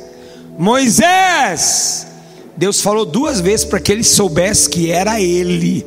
Moisés. 0.58 2.08
Deus 2.56 2.80
falou 2.80 3.04
duas 3.04 3.42
vezes 3.42 3.66
para 3.66 3.80
que 3.80 3.92
ele 3.92 4.04
soubesse 4.04 4.70
que 4.70 4.92
era 4.92 5.20
ele. 5.20 5.84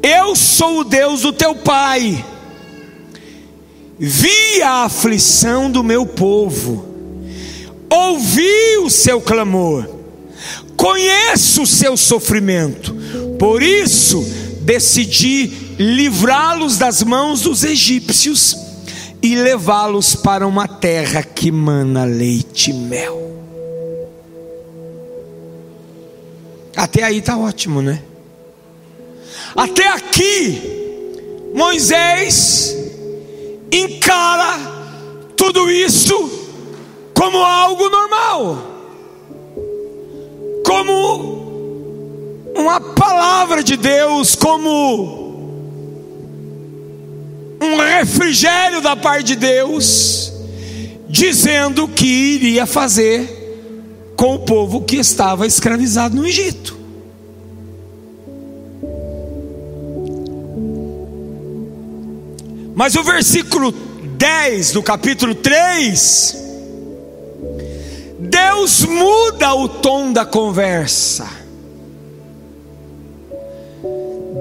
Eu 0.00 0.36
sou 0.36 0.80
o 0.80 0.84
Deus 0.84 1.22
do 1.22 1.32
teu 1.32 1.56
pai 1.56 2.24
vi 3.98 4.62
a 4.62 4.84
aflição 4.84 5.70
do 5.70 5.82
meu 5.82 6.06
povo, 6.06 6.86
ouvi 7.90 8.78
o 8.78 8.88
seu 8.88 9.20
clamor, 9.20 9.88
conheço 10.76 11.62
o 11.62 11.66
seu 11.66 11.96
sofrimento, 11.96 12.94
por 13.38 13.62
isso 13.62 14.24
decidi 14.60 15.46
livrá-los 15.78 16.76
das 16.76 17.02
mãos 17.02 17.42
dos 17.42 17.64
egípcios 17.64 18.56
e 19.20 19.34
levá-los 19.34 20.14
para 20.14 20.46
uma 20.46 20.68
terra 20.68 21.22
que 21.22 21.50
mana 21.50 22.04
leite 22.04 22.70
e 22.70 22.74
mel. 22.74 23.26
Até 26.76 27.02
aí 27.02 27.18
está 27.18 27.36
ótimo, 27.36 27.82
né? 27.82 28.00
Até 29.56 29.88
aqui, 29.88 30.62
Moisés 31.52 32.77
encara 33.70 34.58
tudo 35.36 35.70
isso 35.70 36.14
como 37.14 37.38
algo 37.38 37.88
normal, 37.90 38.58
como 40.64 41.38
uma 42.56 42.80
palavra 42.80 43.62
de 43.62 43.76
Deus, 43.76 44.34
como 44.34 45.26
um 47.60 47.76
refrigério 47.76 48.80
da 48.80 48.94
parte 48.94 49.24
de 49.24 49.36
Deus, 49.36 50.32
dizendo 51.08 51.88
que 51.88 52.06
iria 52.06 52.66
fazer 52.66 53.36
com 54.16 54.36
o 54.36 54.38
povo 54.40 54.82
que 54.82 54.96
estava 54.96 55.46
escravizado 55.46 56.16
no 56.16 56.26
Egito. 56.26 56.77
Mas 62.78 62.94
o 62.94 63.02
versículo 63.02 63.72
10 63.72 64.70
do 64.70 64.84
capítulo 64.84 65.34
3, 65.34 66.36
Deus 68.20 68.84
muda 68.84 69.52
o 69.52 69.68
tom 69.68 70.12
da 70.12 70.24
conversa. 70.24 71.28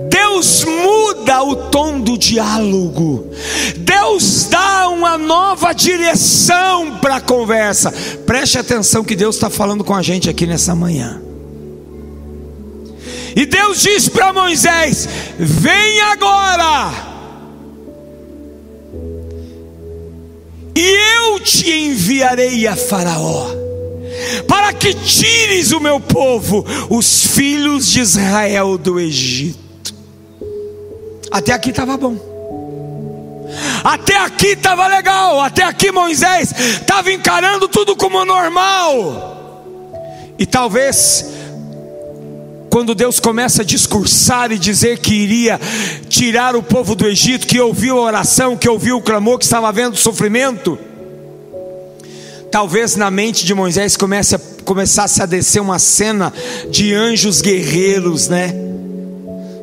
Deus 0.07 0.63
muda 0.65 1.41
o 1.41 1.55
tom 1.71 1.99
do 1.99 2.15
diálogo. 2.15 3.27
Deus 3.75 4.43
dá 4.51 4.87
uma 4.87 5.17
nova 5.17 5.73
direção 5.73 6.99
para 6.99 7.15
a 7.15 7.21
conversa. 7.21 7.91
Preste 8.27 8.59
atenção 8.59 9.03
que 9.03 9.15
Deus 9.15 9.33
está 9.33 9.49
falando 9.49 9.83
com 9.83 9.95
a 9.95 10.03
gente 10.03 10.29
aqui 10.29 10.45
nessa 10.45 10.75
manhã. 10.75 11.19
E 13.35 13.47
Deus 13.47 13.81
diz 13.81 14.07
para 14.07 14.31
Moisés: 14.31 15.09
Vem 15.39 16.01
agora, 16.01 17.16
e 20.79 20.95
eu 21.15 21.39
te 21.39 21.71
enviarei 21.71 22.67
a 22.67 22.75
Faraó, 22.75 23.47
para 24.47 24.71
que 24.73 24.93
tires 24.93 25.71
o 25.71 25.79
meu 25.79 25.99
povo, 25.99 26.63
os 26.87 27.25
filhos 27.25 27.87
de 27.87 27.99
Israel, 27.99 28.77
do 28.77 28.99
Egito. 28.99 29.95
Até 31.31 31.51
aqui 31.51 31.71
estava 31.71 31.97
bom. 31.97 32.15
Até 33.83 34.17
aqui 34.17 34.49
estava 34.49 34.87
legal. 34.87 35.41
Até 35.41 35.63
aqui 35.63 35.91
Moisés 35.91 36.53
estava 36.57 37.11
encarando 37.11 37.67
tudo 37.67 37.95
como 37.95 38.23
normal. 38.23 39.35
E 40.37 40.45
talvez 40.45 41.25
quando 42.77 42.93
Deus 42.93 43.19
começa 43.19 43.63
a 43.63 43.65
discursar 43.65 44.51
e 44.51 44.59
dizer 44.59 44.99
que 44.99 45.11
iria 45.11 45.59
tirar 46.07 46.55
o 46.55 46.61
povo 46.61 46.93
do 46.93 47.07
Egito, 47.07 47.47
que 47.47 47.59
ouviu 47.59 47.97
a 47.97 48.01
oração, 48.01 48.55
que 48.55 48.69
ouviu 48.69 48.97
o 48.97 49.01
clamor, 49.01 49.39
que 49.39 49.45
estava 49.45 49.71
vendo 49.71 49.97
sofrimento, 49.97 50.77
talvez 52.51 52.95
na 52.95 53.09
mente 53.09 53.47
de 53.47 53.55
Moisés 53.55 53.97
comece 53.97 54.35
a, 54.35 54.39
começasse 54.63 55.23
a 55.23 55.25
descer 55.25 55.59
uma 55.59 55.79
cena 55.79 56.31
de 56.69 56.93
anjos 56.93 57.41
guerreiros, 57.41 58.27
né? 58.27 58.53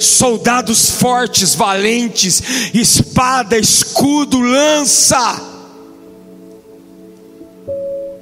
Soldados 0.00 0.90
fortes, 0.90 1.54
valentes, 1.54 2.42
espada, 2.74 3.56
escudo, 3.56 4.40
lança. 4.40 5.40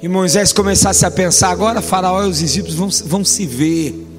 E 0.03 0.07
Moisés 0.07 0.53
começasse 0.53 1.03
a 1.03 1.09
pensar: 1.09 1.49
agora 1.49 1.81
Faraó 1.81 2.23
e 2.25 2.29
os 2.29 2.43
egípcios 2.43 2.75
vão, 2.75 2.89
vão 3.07 3.25
se 3.25 3.47
ver. 3.47 4.12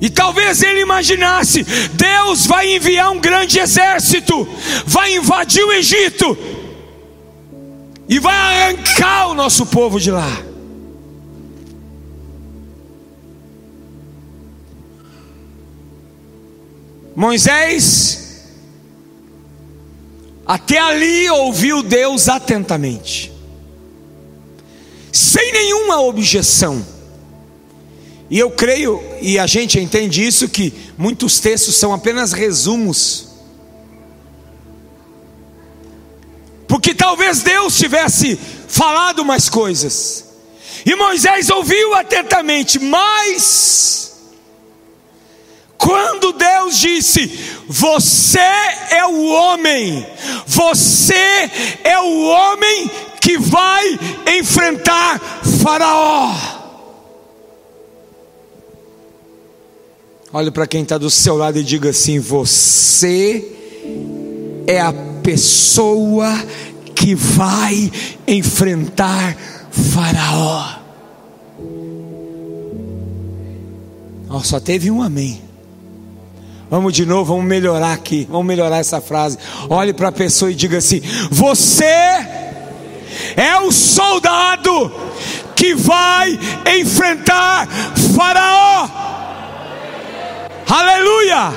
E 0.00 0.10
talvez 0.10 0.62
ele 0.62 0.80
imaginasse: 0.80 1.62
Deus 1.94 2.46
vai 2.46 2.74
enviar 2.74 3.10
um 3.10 3.20
grande 3.20 3.58
exército, 3.58 4.46
vai 4.86 5.14
invadir 5.14 5.64
o 5.64 5.72
Egito 5.72 6.36
e 8.08 8.18
vai 8.18 8.34
arrancar 8.34 9.28
o 9.28 9.34
nosso 9.34 9.66
povo 9.66 9.98
de 9.98 10.10
lá. 10.10 10.42
Moisés, 17.14 18.44
até 20.44 20.78
ali 20.78 21.30
ouviu 21.30 21.82
Deus 21.82 22.28
atentamente, 22.28 23.32
sem 25.10 25.50
nenhuma 25.50 26.02
objeção. 26.02 26.84
E 28.28 28.38
eu 28.38 28.50
creio, 28.50 29.02
e 29.20 29.38
a 29.38 29.46
gente 29.46 29.78
entende 29.78 30.26
isso, 30.26 30.48
que 30.48 30.72
muitos 30.96 31.40
textos 31.40 31.76
são 31.76 31.92
apenas 31.92 32.32
resumos. 32.32 33.28
Porque 36.68 36.94
talvez 36.94 37.42
Deus 37.42 37.76
tivesse 37.76 38.38
falado 38.68 39.24
mais 39.24 39.48
coisas. 39.48 40.24
E 40.84 40.94
Moisés 40.94 41.50
ouviu 41.50 41.94
atentamente, 41.94 42.78
mas 42.78 44.12
quando 45.78 46.32
Deus 46.32 46.78
disse: 46.78 47.26
Você 47.68 48.38
é 48.38 49.04
o 49.06 49.26
homem, 49.26 50.06
você 50.46 51.50
é 51.84 51.98
o 51.98 52.22
homem 52.28 52.90
que 53.20 53.38
vai 53.38 53.98
enfrentar 54.38 55.20
Faraó. 55.62 56.55
Olhe 60.36 60.50
para 60.50 60.66
quem 60.66 60.82
está 60.82 60.98
do 60.98 61.08
seu 61.08 61.34
lado 61.34 61.58
e 61.58 61.64
diga 61.64 61.88
assim: 61.88 62.18
Você 62.18 63.42
é 64.66 64.78
a 64.78 64.92
pessoa 65.22 66.30
que 66.94 67.14
vai 67.14 67.90
enfrentar 68.28 69.34
Faraó. 69.70 70.74
Oh, 74.28 74.40
só 74.40 74.60
teve 74.60 74.90
um 74.90 75.00
amém. 75.00 75.40
Vamos 76.68 76.92
de 76.92 77.06
novo, 77.06 77.32
vamos 77.32 77.46
melhorar 77.46 77.94
aqui, 77.94 78.28
vamos 78.30 78.46
melhorar 78.46 78.76
essa 78.76 79.00
frase. 79.00 79.38
Olhe 79.70 79.94
para 79.94 80.08
a 80.08 80.12
pessoa 80.12 80.52
e 80.52 80.54
diga 80.54 80.76
assim: 80.76 81.00
Você 81.30 81.86
é 81.86 83.58
o 83.66 83.72
soldado 83.72 84.92
que 85.54 85.74
vai 85.74 86.38
enfrentar 86.78 87.66
Faraó. 88.14 89.15
Aleluia! 90.68 91.52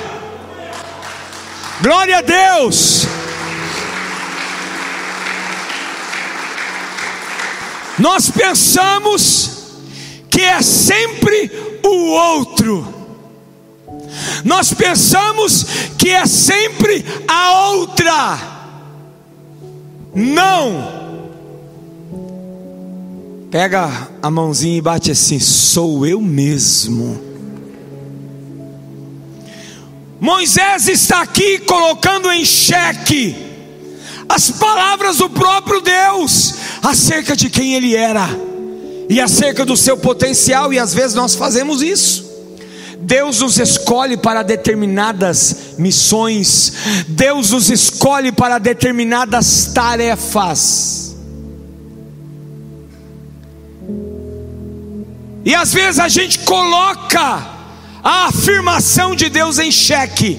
Glória 1.82 2.18
a 2.18 2.22
Deus! 2.22 3.06
Nós 7.98 8.30
pensamos 8.30 9.50
que 10.30 10.40
é 10.40 10.62
sempre 10.62 11.50
o 11.84 12.10
outro. 12.12 12.94
Nós 14.44 14.72
pensamos 14.72 15.66
que 15.98 16.10
é 16.10 16.24
sempre 16.24 17.04
a 17.26 17.68
outra. 17.72 18.38
Não. 20.14 21.00
Pega 23.50 24.08
a 24.22 24.30
mãozinha 24.30 24.78
e 24.78 24.80
bate 24.80 25.10
assim: 25.10 25.38
sou 25.38 26.06
eu 26.06 26.20
mesmo. 26.20 27.29
Moisés 30.20 30.86
está 30.86 31.22
aqui 31.22 31.58
colocando 31.60 32.30
em 32.30 32.44
xeque 32.44 33.34
as 34.28 34.50
palavras 34.50 35.16
do 35.16 35.30
próprio 35.30 35.80
Deus 35.80 36.54
acerca 36.82 37.34
de 37.34 37.48
quem 37.48 37.74
ele 37.74 37.96
era 37.96 38.28
e 39.08 39.20
acerca 39.20 39.64
do 39.64 39.76
seu 39.76 39.96
potencial, 39.96 40.72
e 40.72 40.78
às 40.78 40.94
vezes 40.94 41.14
nós 41.16 41.34
fazemos 41.34 41.82
isso. 41.82 42.30
Deus 43.00 43.40
nos 43.40 43.58
escolhe 43.58 44.16
para 44.16 44.42
determinadas 44.44 45.74
missões, 45.78 46.72
Deus 47.08 47.50
nos 47.50 47.70
escolhe 47.70 48.30
para 48.30 48.58
determinadas 48.58 49.72
tarefas. 49.74 51.16
E 55.44 55.54
às 55.54 55.72
vezes 55.72 55.98
a 55.98 56.06
gente 56.06 56.40
coloca 56.40 57.59
a 58.02 58.26
afirmação 58.26 59.14
de 59.14 59.28
Deus 59.28 59.58
em 59.58 59.70
xeque. 59.70 60.38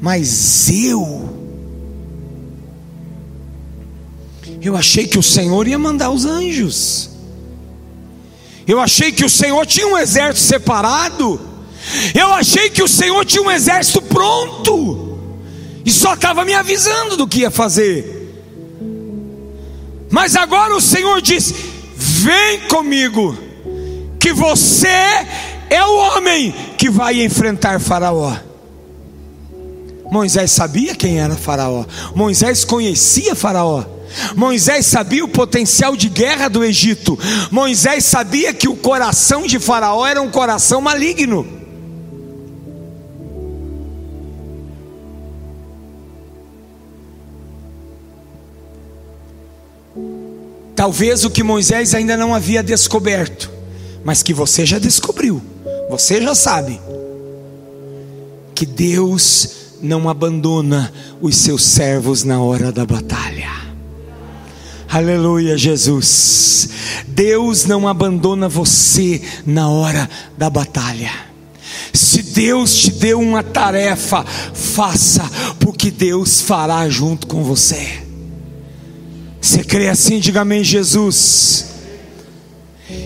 Mas 0.00 0.68
eu, 0.70 1.28
eu 4.60 4.76
achei 4.76 5.06
que 5.06 5.18
o 5.18 5.22
Senhor 5.22 5.66
ia 5.66 5.78
mandar 5.78 6.10
os 6.10 6.24
anjos. 6.24 7.10
Eu 8.66 8.80
achei 8.80 9.12
que 9.12 9.24
o 9.24 9.30
Senhor 9.30 9.64
tinha 9.64 9.86
um 9.86 9.96
exército 9.96 10.46
separado. 10.46 11.40
Eu 12.14 12.32
achei 12.34 12.68
que 12.68 12.82
o 12.82 12.88
Senhor 12.88 13.24
tinha 13.24 13.42
um 13.42 13.50
exército 13.50 14.02
pronto. 14.02 15.18
E 15.84 15.90
só 15.90 16.14
estava 16.14 16.44
me 16.44 16.52
avisando 16.52 17.16
do 17.16 17.28
que 17.28 17.40
ia 17.40 17.50
fazer. 17.50 18.16
Mas 20.10 20.34
agora 20.34 20.74
o 20.74 20.80
Senhor 20.80 21.22
diz: 21.22 21.54
Vem 21.96 22.60
comigo, 22.68 23.38
que 24.18 24.32
você 24.32 24.88
é 25.68 25.84
o 25.84 25.96
homem 25.96 26.52
que 26.76 26.90
vai 26.90 27.22
enfrentar 27.22 27.80
Faraó. 27.80 28.36
Moisés 30.10 30.52
sabia 30.52 30.94
quem 30.94 31.18
era 31.18 31.34
Faraó, 31.34 31.84
Moisés 32.14 32.64
conhecia 32.64 33.34
Faraó. 33.34 33.84
Moisés 34.34 34.86
sabia 34.86 35.24
o 35.24 35.28
potencial 35.28 35.96
de 35.96 36.08
guerra 36.08 36.48
do 36.48 36.64
Egito. 36.64 37.18
Moisés 37.50 38.04
sabia 38.04 38.54
que 38.54 38.68
o 38.68 38.76
coração 38.76 39.46
de 39.46 39.58
Faraó 39.58 40.06
era 40.06 40.22
um 40.22 40.30
coração 40.30 40.80
maligno. 40.80 41.46
Talvez 50.74 51.24
o 51.24 51.30
que 51.30 51.42
Moisés 51.42 51.94
ainda 51.94 52.16
não 52.16 52.34
havia 52.34 52.62
descoberto, 52.62 53.50
mas 54.04 54.22
que 54.22 54.32
você 54.32 54.64
já 54.64 54.78
descobriu 54.78 55.42
você 55.88 56.20
já 56.20 56.34
sabe 56.34 56.80
que 58.54 58.66
Deus 58.66 59.48
não 59.82 60.08
abandona 60.08 60.92
os 61.20 61.36
seus 61.36 61.62
servos 61.62 62.24
na 62.24 62.40
hora 62.40 62.72
da 62.72 62.84
batalha. 62.84 63.50
Aleluia, 64.88 65.58
Jesus. 65.58 66.68
Deus 67.08 67.64
não 67.64 67.86
abandona 67.86 68.48
você 68.48 69.20
na 69.44 69.68
hora 69.68 70.08
da 70.38 70.48
batalha. 70.48 71.12
Se 71.92 72.22
Deus 72.22 72.74
te 72.74 72.90
deu 72.92 73.20
uma 73.20 73.42
tarefa, 73.42 74.24
faça, 74.24 75.28
porque 75.60 75.90
Deus 75.90 76.40
fará 76.40 76.88
junto 76.88 77.26
com 77.26 77.42
você. 77.42 78.02
Você 79.40 79.62
crê 79.62 79.88
assim? 79.88 80.18
Diga 80.18 80.42
amém, 80.42 80.64
Jesus. 80.64 81.66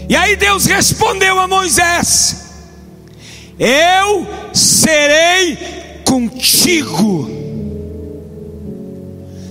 E 0.09 0.15
aí 0.15 0.37
Deus 0.37 0.67
respondeu 0.67 1.39
a 1.39 1.47
Moisés: 1.47 2.50
Eu 3.61 4.27
serei 4.55 6.01
contigo. 6.03 7.29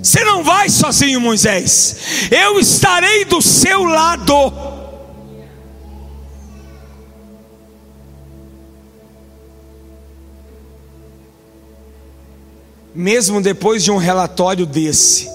Você 0.01 0.23
não 0.23 0.43
vai 0.43 0.67
sozinho, 0.67 1.21
Moisés. 1.21 1.95
Eu 2.31 2.59
estarei 2.59 3.23
do 3.25 3.39
seu 3.39 3.83
lado. 3.83 4.33
Mesmo 12.95 13.39
depois 13.39 13.83
de 13.83 13.91
um 13.91 13.97
relatório 13.97 14.65
desse, 14.65 15.29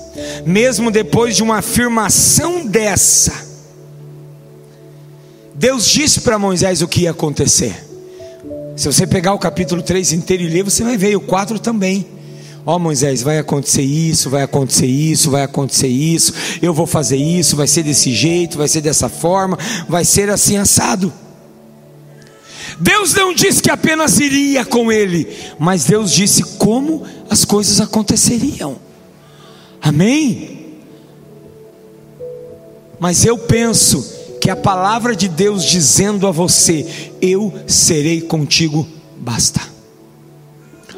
mesmo 0.45 0.91
depois 0.91 1.37
de 1.37 1.45
uma 1.45 1.59
afirmação 1.59 2.67
dessa, 2.67 3.33
Deus 5.55 5.87
disse 5.87 6.23
para 6.23 6.41
Moisés 6.41 6.83
o 6.83 6.89
que 6.89 7.03
ia 7.03 7.13
acontecer. 7.13 7.94
Se 8.77 8.87
você 8.87 9.07
pegar 9.07 9.33
o 9.35 9.39
capítulo 9.39 9.83
3 9.83 10.13
inteiro 10.13 10.43
e 10.43 10.49
ler, 10.49 10.65
você 10.65 10.83
vai 10.83 10.97
ver, 10.97 11.17
o 11.17 11.21
4 11.21 11.59
também. 11.59 12.07
Ó 12.67 12.77
oh, 12.77 12.79
Moisés, 12.79 13.23
vai 13.23 13.39
acontecer 13.39 13.83
isso, 13.83 14.31
vai 14.31 14.43
acontecer 14.43 14.87
isso, 14.87 15.31
vai 15.31 15.43
acontecer 15.43 15.87
isso, 15.87 16.33
eu 16.63 16.73
vou 16.73 16.87
fazer 16.87 17.17
isso, 17.17 17.57
vai 17.57 17.67
ser 17.67 17.83
desse 17.83 18.13
jeito, 18.13 18.57
vai 18.57 18.67
ser 18.67 18.81
dessa 18.81 19.09
forma, 19.09 19.59
vai 19.89 20.05
ser 20.05 20.31
assim 20.31 20.57
assado. 20.57 21.13
Deus 22.81 23.15
não 23.15 23.35
disse 23.35 23.63
que 23.63 23.71
apenas 23.71 24.19
iria 24.19 24.65
com 24.65 24.91
ele, 24.91 25.29
mas 25.59 25.85
Deus 25.85 26.11
disse 26.11 26.43
como 26.57 27.07
as 27.29 27.45
coisas 27.45 27.81
aconteceriam. 27.81 28.77
Amém? 29.81 30.81
Mas 32.99 33.25
eu 33.25 33.37
penso 33.37 34.24
que 34.45 34.51
a 34.51 34.57
palavra 34.57 35.17
de 35.17 35.27
Deus 35.27 35.65
dizendo 35.65 36.27
a 36.27 36.31
você: 36.31 37.11
Eu 37.19 37.51
serei 37.67 38.21
contigo, 38.21 38.87
basta. 39.17 39.59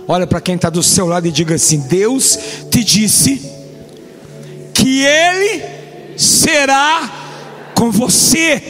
Olha 0.08 0.26
para 0.26 0.40
quem 0.40 0.56
está 0.56 0.68
do 0.68 0.82
seu 0.82 1.06
lado 1.06 1.28
e 1.28 1.30
diga 1.30 1.54
assim: 1.54 1.78
Deus 1.78 2.36
te 2.68 2.82
disse 2.82 3.40
que 4.74 5.00
Ele 5.00 5.62
será 6.16 7.70
com 7.76 7.88
você. 7.92 8.60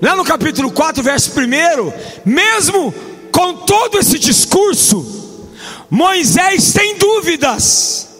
Lá 0.00 0.14
no 0.14 0.24
capítulo 0.24 0.70
4, 0.70 1.02
verso 1.02 1.32
1, 1.32 1.92
mesmo 2.24 2.94
com 3.32 3.54
todo 3.54 3.98
esse 3.98 4.16
discurso, 4.16 5.48
Moisés 5.90 6.72
tem 6.72 6.96
dúvidas. 6.98 8.11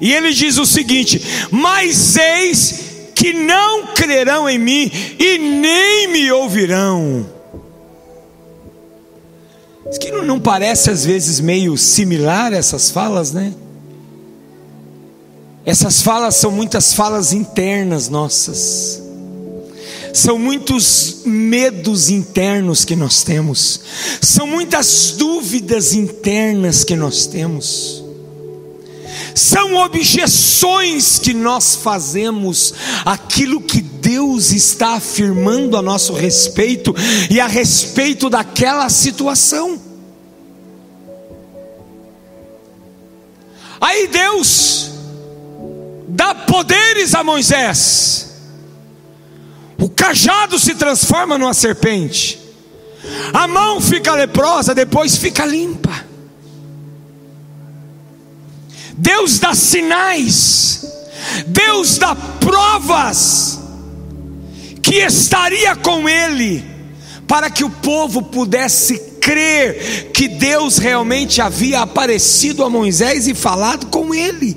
E 0.00 0.12
ele 0.12 0.32
diz 0.32 0.56
o 0.56 0.64
seguinte: 0.64 1.20
Mas 1.50 2.16
eis 2.16 2.90
que 3.14 3.34
não 3.34 3.88
crerão 3.88 4.48
em 4.48 4.58
mim 4.58 4.90
e 5.18 5.38
nem 5.38 6.08
me 6.08 6.32
ouvirão. 6.32 7.26
Isso 9.90 10.00
que 10.00 10.10
não 10.10 10.40
parece 10.40 10.90
às 10.90 11.04
vezes 11.04 11.40
meio 11.40 11.76
similar 11.76 12.52
essas 12.52 12.90
falas, 12.90 13.32
né? 13.32 13.52
Essas 15.66 16.00
falas 16.00 16.36
são 16.36 16.50
muitas 16.50 16.94
falas 16.94 17.32
internas 17.32 18.08
nossas. 18.08 19.02
São 20.14 20.38
muitos 20.38 21.22
medos 21.26 22.08
internos 22.08 22.84
que 22.84 22.96
nós 22.96 23.22
temos. 23.22 23.80
São 24.22 24.46
muitas 24.46 25.14
dúvidas 25.18 25.92
internas 25.92 26.82
que 26.84 26.96
nós 26.96 27.26
temos 27.26 27.99
são 29.34 29.76
objeções 29.76 31.18
que 31.18 31.32
nós 31.32 31.76
fazemos 31.76 32.74
aquilo 33.04 33.60
que 33.60 33.80
Deus 33.80 34.50
está 34.52 34.94
afirmando 34.94 35.76
a 35.76 35.82
nosso 35.82 36.12
respeito 36.12 36.94
e 37.30 37.40
a 37.40 37.46
respeito 37.46 38.28
daquela 38.28 38.88
situação. 38.88 39.80
Aí 43.80 44.08
Deus 44.08 44.90
dá 46.08 46.34
poderes 46.34 47.14
a 47.14 47.24
Moisés. 47.24 48.30
O 49.78 49.88
cajado 49.88 50.58
se 50.58 50.74
transforma 50.74 51.38
numa 51.38 51.54
serpente. 51.54 52.38
A 53.32 53.48
mão 53.48 53.80
fica 53.80 54.12
leprosa, 54.14 54.74
depois 54.74 55.16
fica 55.16 55.46
limpa. 55.46 56.09
Deus 58.96 59.38
dá 59.38 59.54
sinais, 59.54 60.84
Deus 61.46 61.98
dá 61.98 62.14
provas 62.14 63.60
que 64.82 64.96
estaria 64.96 65.76
com 65.76 66.08
ele, 66.08 66.64
para 67.26 67.48
que 67.50 67.62
o 67.62 67.70
povo 67.70 68.22
pudesse 68.22 68.98
crer 69.20 70.10
que 70.12 70.26
Deus 70.26 70.78
realmente 70.78 71.40
havia 71.40 71.80
aparecido 71.80 72.64
a 72.64 72.70
Moisés 72.70 73.28
e 73.28 73.34
falado 73.34 73.86
com 73.86 74.14
ele. 74.14 74.56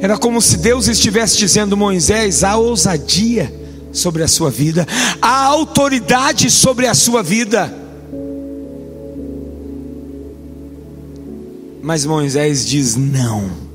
Era 0.00 0.16
como 0.16 0.40
se 0.40 0.56
Deus 0.56 0.88
estivesse 0.88 1.36
dizendo: 1.38 1.76
Moisés, 1.76 2.42
há 2.42 2.56
ousadia 2.56 3.52
sobre 3.92 4.22
a 4.22 4.28
sua 4.28 4.50
vida, 4.50 4.86
há 5.20 5.44
autoridade 5.44 6.50
sobre 6.50 6.86
a 6.86 6.94
sua 6.94 7.22
vida. 7.22 7.79
Mas 11.82 12.04
Moisés 12.04 12.66
diz 12.66 12.96
não. 12.96 13.70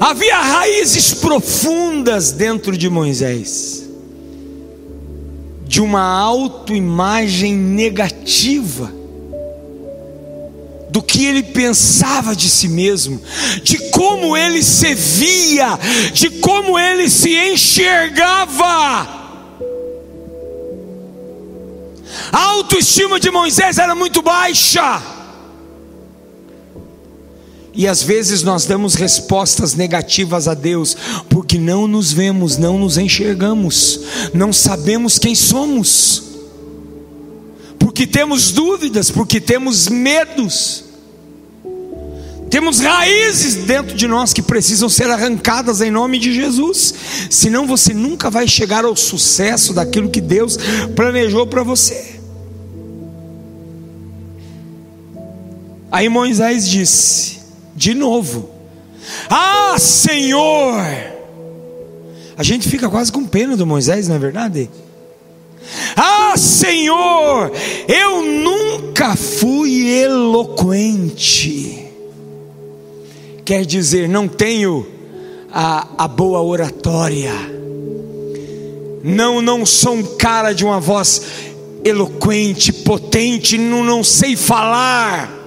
Havia 0.00 0.40
raízes 0.40 1.14
profundas 1.14 2.32
dentro 2.32 2.76
de 2.76 2.88
Moisés, 2.88 3.84
de 5.66 5.80
uma 5.80 6.02
autoimagem 6.02 7.54
negativa, 7.54 8.92
do 10.88 11.02
que 11.02 11.24
ele 11.26 11.42
pensava 11.42 12.34
de 12.34 12.48
si 12.48 12.68
mesmo, 12.68 13.20
de 13.62 13.90
como 13.90 14.36
ele 14.36 14.62
se 14.62 14.94
via, 14.94 15.78
de 16.12 16.30
como 16.40 16.78
ele 16.78 17.08
se 17.08 17.36
enxergava. 17.52 19.19
A 22.32 22.38
autoestima 22.38 23.18
de 23.18 23.30
Moisés 23.30 23.78
era 23.78 23.94
muito 23.94 24.22
baixa. 24.22 25.02
E 27.72 27.86
às 27.86 28.02
vezes 28.02 28.42
nós 28.42 28.66
damos 28.66 28.94
respostas 28.94 29.74
negativas 29.74 30.48
a 30.48 30.54
Deus, 30.54 30.96
porque 31.28 31.56
não 31.56 31.86
nos 31.86 32.12
vemos, 32.12 32.56
não 32.56 32.78
nos 32.78 32.98
enxergamos, 32.98 34.00
não 34.34 34.52
sabemos 34.52 35.18
quem 35.18 35.34
somos, 35.34 36.22
porque 37.78 38.06
temos 38.06 38.50
dúvidas, 38.50 39.10
porque 39.10 39.40
temos 39.40 39.88
medos, 39.88 40.84
temos 42.50 42.80
raízes 42.80 43.54
dentro 43.54 43.94
de 43.96 44.08
nós 44.08 44.32
que 44.32 44.42
precisam 44.42 44.88
ser 44.88 45.08
arrancadas 45.08 45.80
em 45.80 45.92
nome 45.92 46.18
de 46.18 46.34
Jesus, 46.34 46.92
senão 47.30 47.68
você 47.68 47.94
nunca 47.94 48.28
vai 48.28 48.48
chegar 48.48 48.84
ao 48.84 48.96
sucesso 48.96 49.72
daquilo 49.72 50.10
que 50.10 50.20
Deus 50.20 50.58
planejou 50.96 51.46
para 51.46 51.62
você. 51.62 52.19
Aí 55.90 56.08
Moisés 56.08 56.68
disse, 56.68 57.40
de 57.74 57.94
novo: 57.94 58.50
Ah, 59.28 59.76
Senhor! 59.78 60.84
A 62.36 62.42
gente 62.42 62.68
fica 62.68 62.88
quase 62.88 63.10
com 63.12 63.24
pena 63.24 63.56
do 63.56 63.66
Moisés, 63.66 64.08
não 64.08 64.16
é 64.16 64.18
verdade? 64.18 64.70
Ah, 65.96 66.34
Senhor, 66.36 67.52
eu 67.88 68.22
nunca 68.22 69.16
fui 69.16 69.88
eloquente. 69.88 71.86
Quer 73.44 73.66
dizer, 73.66 74.08
não 74.08 74.28
tenho 74.28 74.86
a, 75.52 75.86
a 75.98 76.08
boa 76.08 76.40
oratória. 76.40 77.32
Não, 79.02 79.42
não 79.42 79.66
sou 79.66 79.94
um 79.94 80.16
cara 80.16 80.52
de 80.52 80.64
uma 80.64 80.78
voz 80.78 81.22
eloquente, 81.84 82.72
potente, 82.72 83.58
não, 83.58 83.82
não 83.82 84.04
sei 84.04 84.36
falar 84.36 85.39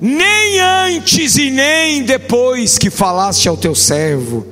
nem 0.00 0.60
antes 0.60 1.36
e 1.36 1.50
nem 1.50 2.02
depois 2.02 2.78
que 2.78 2.88
falaste 2.88 3.48
ao 3.48 3.56
teu 3.56 3.74
servo, 3.74 4.46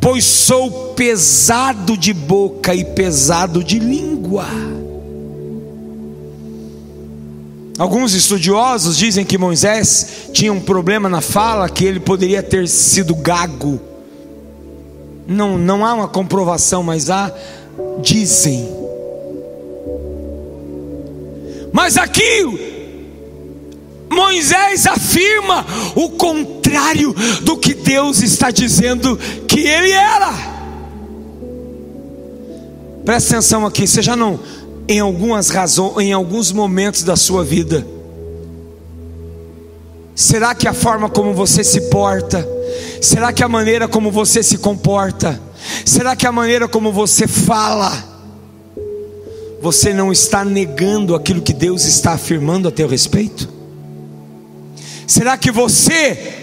pois 0.00 0.24
sou 0.24 0.92
pesado 0.94 1.96
de 1.96 2.12
boca 2.12 2.74
e 2.74 2.84
pesado 2.84 3.64
de 3.64 3.78
língua. 3.78 4.46
Alguns 7.78 8.12
estudiosos 8.12 8.98
dizem 8.98 9.24
que 9.24 9.38
Moisés 9.38 10.28
tinha 10.32 10.52
um 10.52 10.60
problema 10.60 11.08
na 11.08 11.22
fala, 11.22 11.68
que 11.68 11.84
ele 11.84 11.98
poderia 11.98 12.42
ter 12.42 12.68
sido 12.68 13.14
gago. 13.14 13.80
Não, 15.26 15.56
não 15.56 15.84
há 15.84 15.94
uma 15.94 16.08
comprovação, 16.08 16.82
mas 16.82 17.08
há, 17.08 17.32
dizem. 18.02 18.68
Mas 21.72 21.96
aqui, 21.96 22.71
Moisés 24.12 24.86
afirma 24.86 25.66
o 25.96 26.10
contrário 26.10 27.14
do 27.42 27.56
que 27.56 27.74
Deus 27.74 28.20
está 28.20 28.50
dizendo 28.50 29.18
que 29.48 29.60
ele 29.60 29.90
era. 29.90 30.32
Presta 33.04 33.34
atenção 33.34 33.66
aqui, 33.66 33.86
você 33.86 34.00
já 34.00 34.14
não 34.14 34.38
em 34.88 35.00
algumas 35.00 35.48
razões, 35.50 35.98
em 35.98 36.12
alguns 36.12 36.52
momentos 36.52 37.02
da 37.02 37.16
sua 37.16 37.44
vida? 37.44 37.86
Será 40.14 40.54
que 40.54 40.68
a 40.68 40.74
forma 40.74 41.08
como 41.08 41.32
você 41.32 41.64
se 41.64 41.80
porta, 41.82 42.46
será 43.00 43.32
que 43.32 43.42
a 43.42 43.48
maneira 43.48 43.88
como 43.88 44.10
você 44.10 44.42
se 44.42 44.58
comporta, 44.58 45.40
será 45.84 46.14
que 46.14 46.26
a 46.26 46.32
maneira 46.32 46.68
como 46.68 46.92
você 46.92 47.26
fala, 47.26 47.92
você 49.60 49.94
não 49.94 50.12
está 50.12 50.44
negando 50.44 51.14
aquilo 51.14 51.40
que 51.40 51.52
Deus 51.52 51.84
está 51.86 52.12
afirmando 52.12 52.68
a 52.68 52.70
teu 52.70 52.86
respeito? 52.86 53.61
Será 55.06 55.36
que 55.36 55.50
você 55.50 56.42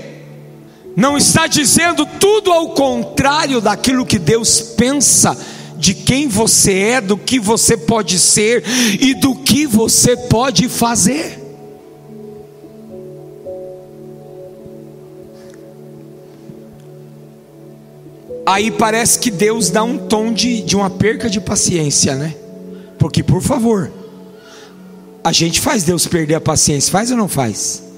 não 0.96 1.18
está 1.18 1.48
dizendo 1.48 2.06
tudo 2.06 2.52
ao 2.52 2.70
contrário 2.72 3.62
daquilo 3.62 4.06
que 4.06 4.20
Deus 4.20 4.62
pensa 4.62 5.38
de 5.78 5.94
quem 5.94 6.28
você 6.28 6.74
é, 6.74 7.02
do 7.02 7.18
que 7.18 7.40
você 7.40 7.78
pode 7.78 8.20
ser 8.20 8.64
e 9.00 9.14
do 9.14 9.34
que 9.34 9.66
você 9.66 10.18
pode 10.18 10.68
fazer. 10.68 11.40
Aí 18.46 18.70
parece 18.72 19.20
que 19.20 19.32
Deus 19.32 19.70
dá 19.70 19.84
um 19.84 19.98
tom 19.98 20.34
de, 20.34 20.62
de 20.62 20.76
uma 20.76 20.90
perca 20.90 21.30
de 21.30 21.40
paciência, 21.40 22.16
né? 22.16 22.36
Porque, 22.98 23.24
por 23.24 23.42
favor, 23.42 23.90
a 25.24 25.32
gente 25.32 25.62
faz 25.62 25.84
Deus 25.84 26.06
perder 26.08 26.36
a 26.36 26.42
paciência, 26.42 26.92
faz 26.92 27.10
ou 27.12 27.16
não 27.16 27.30
faz? 27.30 27.89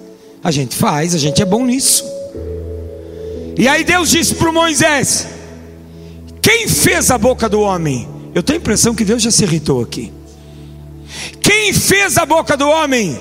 A 0.44 0.50
gente 0.50 0.76
faz, 0.76 1.14
a 1.14 1.18
gente 1.18 1.42
é 1.42 1.46
bom 1.46 1.66
nisso. 1.66 2.04
E 3.58 3.68
aí 3.68 3.84
Deus 3.84 4.10
disse 4.10 4.36
para 4.36 4.52
Moisés: 4.52 5.28
quem 6.42 6.68
fez 6.68 7.12
a 7.12 7.18
boca 7.18 7.48
do 7.48 7.62
homem? 7.62 8.08
Eu 8.34 8.42
tenho 8.42 8.58
a 8.58 8.62
impressão 8.62 8.96
que 8.96 9.06
Deus 9.06 9.22
já 9.22 9.30
se 9.30 9.44
irritou 9.44 9.82
aqui. 9.82 10.12
Quem 11.42 11.74
fez 11.74 12.18
a 12.18 12.26
boca 12.26 12.58
do 12.58 12.68
homem? 12.68 13.20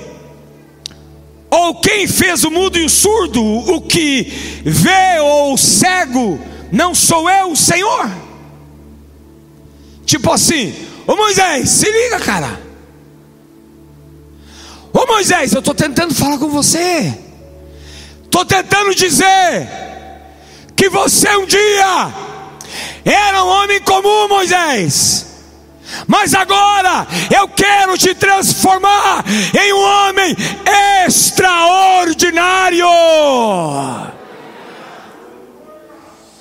Ou 1.51 1.81
quem 1.81 2.07
fez 2.07 2.45
o 2.45 2.51
mudo 2.51 2.79
e 2.79 2.85
o 2.85 2.89
surdo, 2.89 3.45
o 3.45 3.81
que 3.81 4.23
vê 4.65 5.19
ou 5.21 5.55
o 5.55 5.59
cego, 5.59 6.39
não 6.71 6.95
sou 6.95 7.29
eu, 7.29 7.51
o 7.51 7.57
Senhor? 7.57 8.09
Tipo 10.07 10.31
assim, 10.31 10.73
ô 11.07 11.17
Moisés, 11.17 11.69
se 11.69 11.91
liga, 11.91 12.21
cara. 12.21 12.70
Ô 15.01 15.07
Moisés, 15.07 15.55
eu 15.55 15.61
estou 15.61 15.75
tentando 15.75 16.15
falar 16.15 16.37
com 16.37 16.51
você. 16.51 17.19
Estou 18.23 18.45
tentando 18.45 18.95
dizer 18.95 19.67
que 20.77 20.91
você 20.91 21.35
um 21.39 21.47
dia 21.47 22.13
era 23.03 23.43
um 23.43 23.49
homem 23.49 23.81
comum, 23.81 24.29
Moisés. 24.29 25.27
Mas 26.07 26.35
agora 26.35 27.07
eu 27.35 27.49
quero 27.49 27.97
te 27.97 28.15
transformar 28.15 29.25
em 29.59 29.73
um 29.73 29.81
homem 29.81 30.37
extraordinário. 31.07 32.85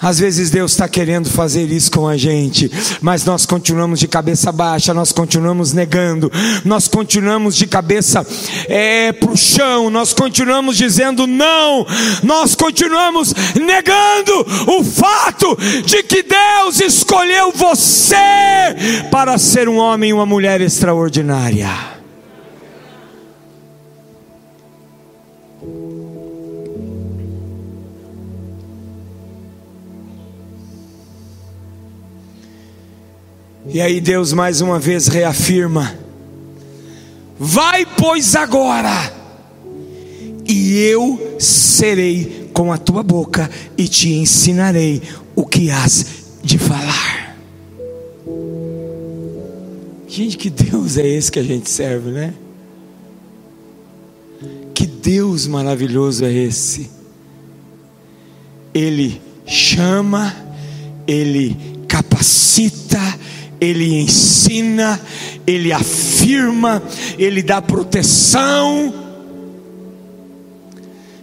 Às 0.01 0.19
vezes 0.19 0.49
Deus 0.49 0.71
está 0.71 0.87
querendo 0.87 1.29
fazer 1.29 1.65
isso 1.65 1.91
com 1.91 2.07
a 2.07 2.15
gente, 2.15 2.71
mas 3.01 3.25
nós 3.25 3.45
continuamos 3.45 3.99
de 3.99 4.07
cabeça 4.07 4.51
baixa, 4.51 4.93
nós 4.93 5.11
continuamos 5.11 5.73
negando, 5.73 6.31
nós 6.63 6.87
continuamos 6.87 7.55
de 7.55 7.67
cabeça 7.67 8.25
é, 8.67 9.11
para 9.11 9.31
o 9.31 9.37
chão, 9.37 9.89
nós 9.89 10.13
continuamos 10.13 10.77
dizendo 10.77 11.27
não, 11.27 11.85
nós 12.23 12.55
continuamos 12.55 13.33
negando 13.55 14.45
o 14.67 14.83
fato 14.83 15.57
de 15.85 16.01
que 16.03 16.23
Deus 16.23 16.79
escolheu 16.79 17.51
você 17.51 18.15
para 19.11 19.37
ser 19.37 19.67
um 19.67 19.77
homem 19.77 20.11
e 20.11 20.13
uma 20.13 20.25
mulher 20.25 20.61
extraordinária. 20.61 21.98
E 33.67 33.81
aí 33.81 33.99
Deus 33.99 34.33
mais 34.33 34.61
uma 34.61 34.79
vez 34.79 35.07
reafirma: 35.07 35.97
Vai, 37.37 37.85
pois, 37.85 38.35
agora, 38.35 39.13
e 40.47 40.77
eu 40.79 41.37
serei 41.39 42.49
com 42.53 42.71
a 42.71 42.77
tua 42.77 43.03
boca 43.03 43.49
e 43.77 43.87
te 43.87 44.13
ensinarei 44.13 45.01
o 45.35 45.45
que 45.45 45.69
has 45.69 46.05
de 46.43 46.57
falar. 46.57 47.37
Gente, 50.07 50.37
que 50.37 50.49
Deus 50.49 50.97
é 50.97 51.07
esse 51.07 51.31
que 51.31 51.39
a 51.39 51.43
gente 51.43 51.69
serve, 51.69 52.11
né? 52.11 52.33
Que 54.73 54.87
Deus 54.87 55.45
maravilhoso 55.45 56.25
é 56.25 56.33
esse. 56.33 56.89
Ele 58.73 59.21
chama, 59.45 60.35
ele 61.07 61.55
capacita, 61.87 62.99
ele 63.59 64.01
ensina, 64.01 64.99
ele 65.45 65.71
afirma, 65.71 66.81
ele 67.17 67.41
dá 67.41 67.61
proteção. 67.61 68.93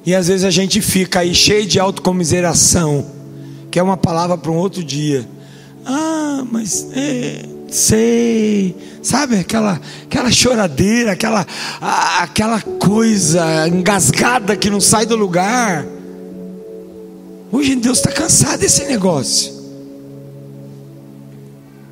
E 0.04 0.14
às 0.14 0.28
vezes 0.28 0.44
a 0.44 0.50
gente 0.50 0.80
fica 0.80 1.20
aí 1.20 1.34
cheio 1.34 1.66
de 1.66 1.80
autocomiseração, 1.80 3.06
que 3.70 3.78
é 3.78 3.82
uma 3.82 3.96
palavra 3.96 4.36
para 4.36 4.52
um 4.52 4.56
outro 4.56 4.84
dia. 4.84 5.26
Ah, 5.84 6.44
mas 6.50 6.86
é, 6.94 7.44
sei, 7.68 8.76
sabe 9.02 9.38
aquela 9.38 9.80
aquela 10.04 10.30
choradeira, 10.30 11.12
aquela 11.12 11.46
aquela 11.80 12.60
coisa 12.60 13.68
engasgada 13.68 14.56
que 14.56 14.70
não 14.70 14.80
sai 14.80 15.06
do 15.06 15.16
lugar. 15.16 15.86
Hoje 17.50 17.74
Deus 17.76 17.98
está 17.98 18.12
cansado 18.12 18.60
desse 18.60 18.84
negócio. 18.84 19.55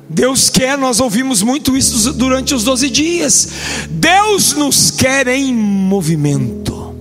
Deus 0.09 0.49
quer, 0.49 0.77
nós 0.77 0.99
ouvimos 0.99 1.41
muito 1.41 1.75
isso 1.75 2.13
durante 2.13 2.53
os 2.53 2.63
12 2.63 2.89
dias. 2.89 3.49
Deus 3.89 4.53
nos 4.53 4.91
quer 4.91 5.27
em 5.27 5.53
movimento. 5.53 6.95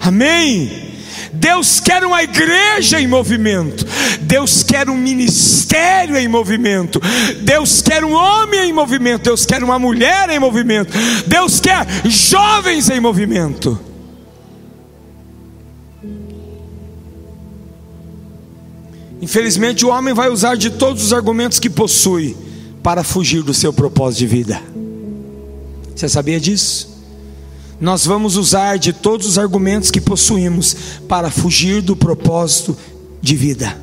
Amém. 0.00 0.88
Deus 1.32 1.78
quer 1.78 2.04
uma 2.04 2.22
igreja 2.22 3.00
em 3.00 3.06
movimento. 3.06 3.86
Deus 4.22 4.62
quer 4.62 4.88
um 4.88 4.96
ministério 4.96 6.16
em 6.16 6.26
movimento. 6.26 7.00
Deus 7.42 7.82
quer 7.82 8.04
um 8.04 8.12
homem 8.12 8.70
em 8.70 8.72
movimento. 8.72 9.24
Deus 9.24 9.44
quer 9.44 9.62
uma 9.62 9.78
mulher 9.78 10.30
em 10.30 10.38
movimento. 10.38 10.92
Deus 11.26 11.60
quer 11.60 11.86
jovens 12.06 12.88
em 12.88 13.00
movimento. 13.00 13.89
Infelizmente, 19.20 19.84
o 19.84 19.90
homem 19.90 20.14
vai 20.14 20.30
usar 20.30 20.56
de 20.56 20.70
todos 20.70 21.04
os 21.04 21.12
argumentos 21.12 21.58
que 21.58 21.68
possui 21.68 22.34
para 22.82 23.04
fugir 23.04 23.42
do 23.42 23.52
seu 23.52 23.72
propósito 23.72 24.20
de 24.20 24.26
vida. 24.26 24.62
Você 25.94 26.08
sabia 26.08 26.40
disso? 26.40 26.88
Nós 27.78 28.06
vamos 28.06 28.36
usar 28.36 28.78
de 28.78 28.92
todos 28.92 29.26
os 29.26 29.38
argumentos 29.38 29.90
que 29.90 30.00
possuímos 30.00 30.74
para 31.06 31.30
fugir 31.30 31.82
do 31.82 31.94
propósito 31.94 32.76
de 33.20 33.36
vida. 33.36 33.78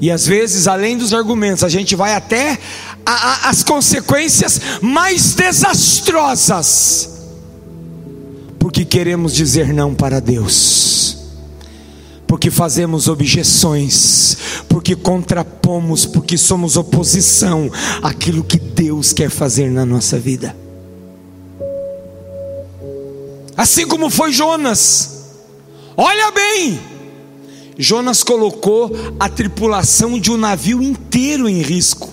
E 0.00 0.10
às 0.10 0.26
vezes, 0.26 0.66
além 0.66 0.96
dos 0.96 1.12
argumentos, 1.12 1.62
a 1.62 1.68
gente 1.68 1.94
vai 1.94 2.14
até 2.14 2.58
a, 3.04 3.12
a, 3.12 3.50
as 3.50 3.62
consequências 3.62 4.58
mais 4.80 5.34
desastrosas 5.34 7.19
porque 8.70 8.84
queremos 8.84 9.34
dizer 9.34 9.74
não 9.74 9.92
para 9.92 10.20
Deus, 10.20 11.16
porque 12.24 12.52
fazemos 12.52 13.08
objeções, 13.08 14.36
porque 14.68 14.94
contrapomos, 14.94 16.06
porque 16.06 16.38
somos 16.38 16.76
oposição 16.76 17.68
àquilo 18.00 18.44
que 18.44 18.60
Deus 18.60 19.12
quer 19.12 19.28
fazer 19.28 19.68
na 19.72 19.84
nossa 19.84 20.20
vida. 20.20 20.56
Assim 23.56 23.88
como 23.88 24.08
foi 24.08 24.32
Jonas, 24.32 25.24
olha 25.96 26.30
bem, 26.30 26.80
Jonas 27.76 28.22
colocou 28.22 28.92
a 29.18 29.28
tripulação 29.28 30.16
de 30.16 30.30
um 30.30 30.36
navio 30.36 30.80
inteiro 30.80 31.48
em 31.48 31.60
risco. 31.60 32.08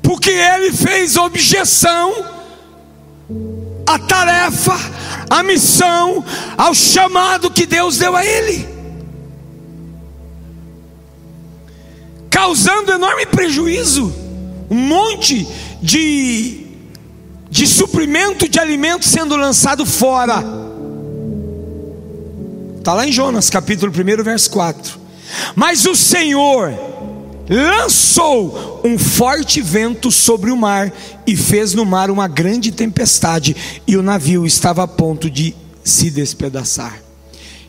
Porque 0.00 0.30
ele 0.30 0.70
fez 0.70 1.16
objeção 1.16 2.31
à 3.86 3.98
tarefa, 3.98 4.74
à 5.28 5.42
missão, 5.42 6.24
ao 6.56 6.74
chamado 6.74 7.50
que 7.50 7.66
Deus 7.66 7.98
deu 7.98 8.16
a 8.16 8.24
ele, 8.24 8.68
causando 12.30 12.92
enorme 12.92 13.26
prejuízo, 13.26 14.12
um 14.70 14.76
monte 14.76 15.46
de, 15.82 16.66
de 17.50 17.66
suprimento 17.66 18.48
de 18.48 18.58
alimento 18.58 19.06
sendo 19.06 19.36
lançado 19.36 19.84
fora. 19.84 20.42
Está 22.78 22.94
lá 22.94 23.06
em 23.06 23.12
Jonas, 23.12 23.48
capítulo 23.48 23.92
1, 23.92 24.24
verso 24.24 24.50
4. 24.50 24.98
Mas 25.54 25.86
o 25.86 25.94
Senhor 25.94 26.91
lançou 27.52 28.80
um 28.82 28.98
forte 28.98 29.60
vento 29.60 30.10
sobre 30.10 30.50
o 30.50 30.56
mar 30.56 30.90
e 31.26 31.36
fez 31.36 31.74
no 31.74 31.84
mar 31.84 32.10
uma 32.10 32.26
grande 32.26 32.72
tempestade, 32.72 33.54
e 33.86 33.96
o 33.96 34.02
navio 34.02 34.46
estava 34.46 34.82
a 34.82 34.88
ponto 34.88 35.28
de 35.28 35.54
se 35.84 36.10
despedaçar. 36.10 36.98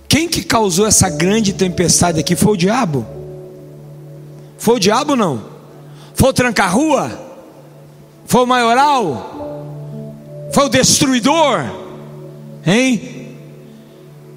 Quem 0.08 0.30
que 0.30 0.44
causou 0.44 0.88
essa 0.88 1.10
grande 1.10 1.54
tempestade 1.54 2.20
aqui 2.20 2.36
foi 2.36 2.54
o 2.54 2.58
diabo? 2.58 3.06
Foi 4.58 4.76
o 4.76 4.80
diabo 4.80 5.16
não? 5.16 5.44
Foi 6.14 6.30
o 6.30 6.34
tranca-rua? 6.34 7.20
Foi 8.26 8.44
o 8.44 8.48
maioral? 8.48 9.66
Foi 10.54 10.66
o 10.66 10.70
destruidor? 10.70 11.66
Hein? 12.66 13.36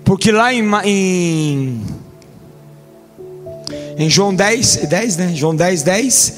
Porque 0.05 0.33
lá 0.33 0.53
em, 0.53 0.65
em 0.85 1.96
em 3.97 4.11
João 4.11 4.35
10, 4.35 4.77
10, 4.89 5.17
né? 5.17 5.33
João 5.35 5.57
10, 5.57 5.83
10, 5.83 6.33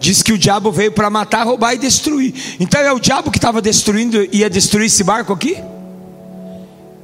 diz 0.00 0.22
que 0.22 0.32
o 0.32 0.38
diabo 0.38 0.72
veio 0.72 0.90
para 0.92 1.10
matar, 1.10 1.44
roubar 1.44 1.74
e 1.74 1.78
destruir. 1.78 2.34
Então 2.58 2.80
é 2.80 2.92
o 2.92 2.98
diabo 2.98 3.30
que 3.30 3.38
estava 3.38 3.60
destruindo, 3.60 4.26
ia 4.32 4.48
destruir 4.48 4.86
esse 4.86 5.04
barco 5.04 5.32
aqui? 5.32 5.56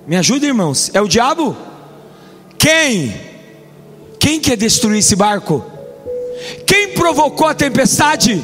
Me 0.06 0.16
ajuda, 0.16 0.46
irmãos. 0.46 0.90
É 0.94 1.00
o 1.00 1.06
diabo? 1.06 1.56
Quem? 2.58 3.14
Quem 4.18 4.40
quer 4.40 4.56
destruir 4.56 4.98
esse 4.98 5.14
barco? 5.14 5.64
Quem 6.66 6.94
provocou 6.94 7.46
a 7.46 7.54
tempestade? 7.54 8.42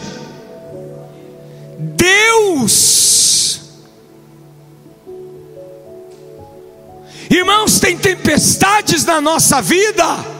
Deus. 1.78 3.60
Irmãos, 7.30 7.80
tem 7.80 7.96
tempestades 7.96 9.04
na 9.04 9.20
nossa 9.20 9.60
vida 9.60 10.35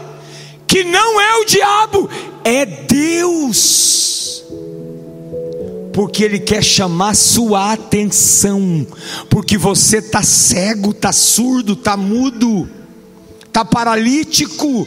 que 0.77 0.85
não 0.85 1.19
é 1.19 1.37
o 1.39 1.45
diabo, 1.47 2.11
é 2.45 2.67
Deus. 2.67 4.45
Porque 5.95 6.23
Ele 6.23 6.39
quer 6.39 6.63
chamar 6.63 7.17
sua 7.17 7.73
atenção, 7.73 8.87
porque 9.31 9.57
você 9.57 9.99
está 9.99 10.23
cego, 10.23 10.91
está 10.91 11.13
surdo, 11.13 11.73
está 11.73 11.97
mudo, 11.97 12.69
está 13.47 13.65
paralítico, 13.65 14.87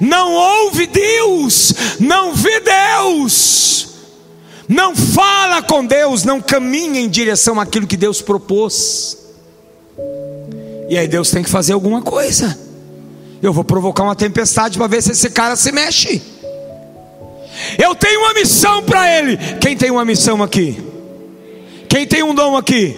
não 0.00 0.34
ouve 0.34 0.86
Deus, 0.86 1.74
não 1.98 2.32
vê 2.32 2.60
Deus, 2.60 3.88
não 4.68 4.94
fala 4.94 5.62
com 5.62 5.84
Deus, 5.84 6.22
não 6.22 6.40
caminha 6.40 7.00
em 7.00 7.08
direção 7.08 7.58
àquilo 7.58 7.88
que 7.88 7.96
Deus 7.96 8.22
propôs. 8.22 9.18
E 10.88 10.96
aí 10.96 11.08
Deus 11.08 11.28
tem 11.28 11.42
que 11.42 11.50
fazer 11.50 11.72
alguma 11.72 12.02
coisa. 12.02 12.56
Eu 13.42 13.52
vou 13.52 13.64
provocar 13.64 14.04
uma 14.04 14.14
tempestade 14.14 14.78
para 14.78 14.86
ver 14.86 15.02
se 15.02 15.10
esse 15.10 15.28
cara 15.30 15.56
se 15.56 15.72
mexe. 15.72 16.22
Eu 17.76 17.94
tenho 17.94 18.20
uma 18.20 18.34
missão 18.34 18.82
para 18.84 19.18
ele. 19.18 19.36
Quem 19.60 19.76
tem 19.76 19.90
uma 19.90 20.04
missão 20.04 20.42
aqui? 20.42 20.80
Quem 21.88 22.06
tem 22.06 22.22
um 22.22 22.34
dom 22.34 22.56
aqui? 22.56 22.96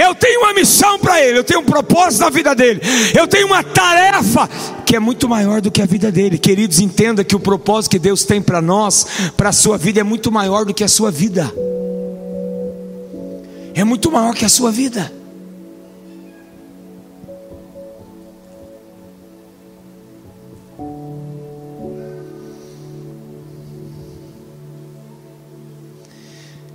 Eu 0.00 0.14
tenho 0.14 0.40
uma 0.40 0.54
missão 0.54 0.98
para 0.98 1.20
ele, 1.22 1.38
eu 1.38 1.44
tenho 1.44 1.60
um 1.60 1.64
propósito 1.64 2.22
na 2.22 2.30
vida 2.30 2.54
dele, 2.54 2.80
eu 3.14 3.28
tenho 3.28 3.46
uma 3.46 3.62
tarefa 3.62 4.48
que 4.86 4.96
é 4.96 4.98
muito 4.98 5.28
maior 5.28 5.60
do 5.60 5.70
que 5.70 5.82
a 5.82 5.86
vida 5.86 6.10
dele. 6.10 6.38
Queridos, 6.38 6.80
entenda 6.80 7.22
que 7.22 7.36
o 7.36 7.40
propósito 7.40 7.90
que 7.90 7.98
Deus 7.98 8.24
tem 8.24 8.40
para 8.40 8.62
nós, 8.62 9.06
para 9.36 9.50
a 9.50 9.52
sua 9.52 9.76
vida, 9.76 10.00
é 10.00 10.02
muito 10.02 10.32
maior 10.32 10.64
do 10.64 10.72
que 10.72 10.82
a 10.82 10.88
sua 10.88 11.10
vida, 11.10 11.52
é 13.74 13.84
muito 13.84 14.10
maior 14.10 14.34
que 14.34 14.46
a 14.46 14.48
sua 14.48 14.72
vida. 14.72 15.12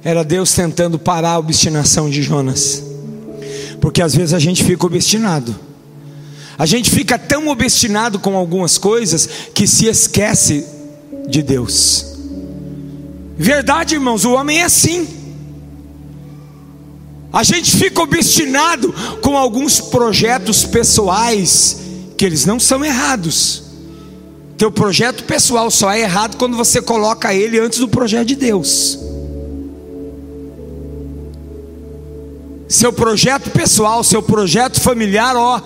Era 0.06 0.24
Deus 0.24 0.54
tentando 0.54 1.00
parar 1.00 1.32
a 1.32 1.40
obstinação 1.40 2.08
de 2.12 2.22
Jonas. 2.22 2.84
Porque 3.82 4.04
às 4.04 4.14
vezes 4.14 4.36
a 4.36 4.40
gente 4.40 4.64
fica 4.64 4.86
obstinado. 4.86 5.56
A 6.60 6.66
gente 6.68 6.92
fica 6.92 7.18
tão 7.18 7.48
obstinado 7.48 8.20
com 8.20 8.38
algumas 8.38 8.78
coisas 8.78 9.28
que 9.52 9.66
se 9.66 9.88
esquece 9.88 10.64
de 11.28 11.42
Deus. 11.42 12.06
Verdade, 13.36 13.96
irmãos, 13.96 14.26
o 14.26 14.34
homem 14.34 14.60
é 14.60 14.66
assim. 14.66 15.08
A 17.34 17.42
gente 17.42 17.76
fica 17.76 18.00
obstinado 18.00 18.94
com 19.24 19.36
alguns 19.36 19.82
projetos 19.82 20.64
pessoais 20.66 21.78
que 22.16 22.24
eles 22.24 22.46
não 22.46 22.60
são 22.60 22.86
errados. 22.86 23.64
Teu 24.56 24.72
projeto 24.72 25.24
pessoal 25.24 25.72
só 25.72 25.92
é 25.92 26.02
errado 26.02 26.38
quando 26.38 26.56
você 26.56 26.80
coloca 26.80 27.34
ele 27.34 27.60
antes 27.60 27.80
do 27.80 27.88
projeto 27.88 28.28
de 28.28 28.36
Deus. 28.36 29.05
Seu 32.68 32.92
projeto 32.92 33.50
pessoal, 33.52 34.04
seu 34.04 34.22
projeto 34.22 34.80
familiar, 34.82 35.36
ó, 35.36 35.62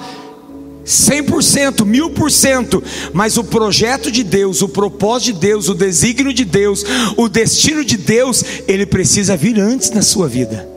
100%, 0.86 1.86
mil 1.86 2.10
por 2.10 2.32
cento, 2.32 2.84
mas 3.14 3.38
o 3.38 3.44
projeto 3.44 4.12
de 4.12 4.24
Deus, 4.24 4.62
o 4.62 4.70
propósito 4.70 5.34
de 5.36 5.40
Deus, 5.40 5.70
o 5.70 5.76
desígnio 5.76 6.34
de 6.34 6.44
Deus, 6.44 6.84
o 7.16 7.30
destino 7.30 7.86
de 7.86 7.96
Deus, 7.96 8.44
ele 8.68 8.86
precisa 8.86 9.38
vir 9.38 9.60
antes 9.60 9.92
na 9.92 10.02
sua 10.02 10.28
vida. 10.28 10.68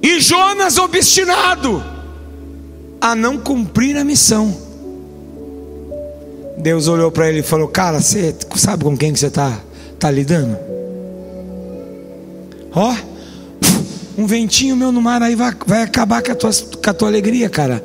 E 0.00 0.20
Jonas 0.20 0.78
obstinado 0.78 1.82
a 3.00 3.14
não 3.14 3.38
cumprir 3.38 3.96
a 3.96 4.04
missão. 4.04 4.56
Deus 6.58 6.86
olhou 6.88 7.10
para 7.10 7.28
ele 7.28 7.40
e 7.40 7.42
falou: 7.42 7.68
Cara, 7.68 8.00
você 8.00 8.34
sabe 8.56 8.84
com 8.84 8.96
quem 8.96 9.12
que 9.12 9.18
você 9.18 9.26
está 9.26 9.60
tá 9.98 10.10
lidando? 10.10 10.56
Ó, 12.72 12.92
oh, 12.92 13.17
um 14.18 14.26
ventinho 14.26 14.74
meu 14.74 14.90
no 14.90 15.00
mar 15.00 15.22
aí 15.22 15.36
vai, 15.36 15.54
vai 15.64 15.82
acabar 15.84 16.20
com 16.24 16.32
a, 16.32 16.34
tua, 16.34 16.50
com 16.50 16.90
a 16.90 16.92
tua 16.92 17.06
alegria, 17.06 17.48
cara. 17.48 17.84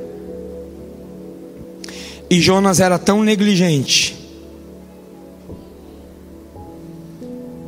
E 2.28 2.42
Jonas 2.42 2.80
era 2.80 2.98
tão 2.98 3.24
negligente. 3.24 4.18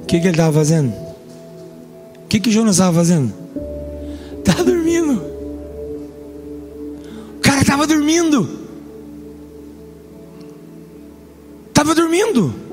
O 0.02 0.06
que, 0.08 0.20
que 0.20 0.26
ele 0.26 0.30
estava 0.30 0.52
fazendo? 0.52 0.92
O 2.24 2.28
que, 2.28 2.40
que 2.40 2.50
Jonas 2.52 2.78
estava 2.78 2.98
fazendo? 2.98 3.32
Estava 4.40 4.64
dormindo. 4.64 5.22
O 7.38 7.40
cara 7.42 7.62
estava 7.62 7.86
dormindo. 7.86 8.50
Estava 11.68 11.94
dormindo. 11.94 12.65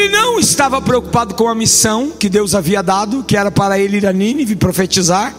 Ele 0.00 0.08
não 0.08 0.40
estava 0.40 0.80
preocupado 0.80 1.34
com 1.34 1.46
a 1.46 1.54
missão 1.54 2.10
que 2.10 2.30
Deus 2.30 2.54
havia 2.54 2.82
dado, 2.82 3.22
que 3.22 3.36
era 3.36 3.50
para 3.50 3.78
ele 3.78 3.98
ir 3.98 4.06
a 4.06 4.12
Nínive 4.14 4.56
profetizar. 4.56 5.36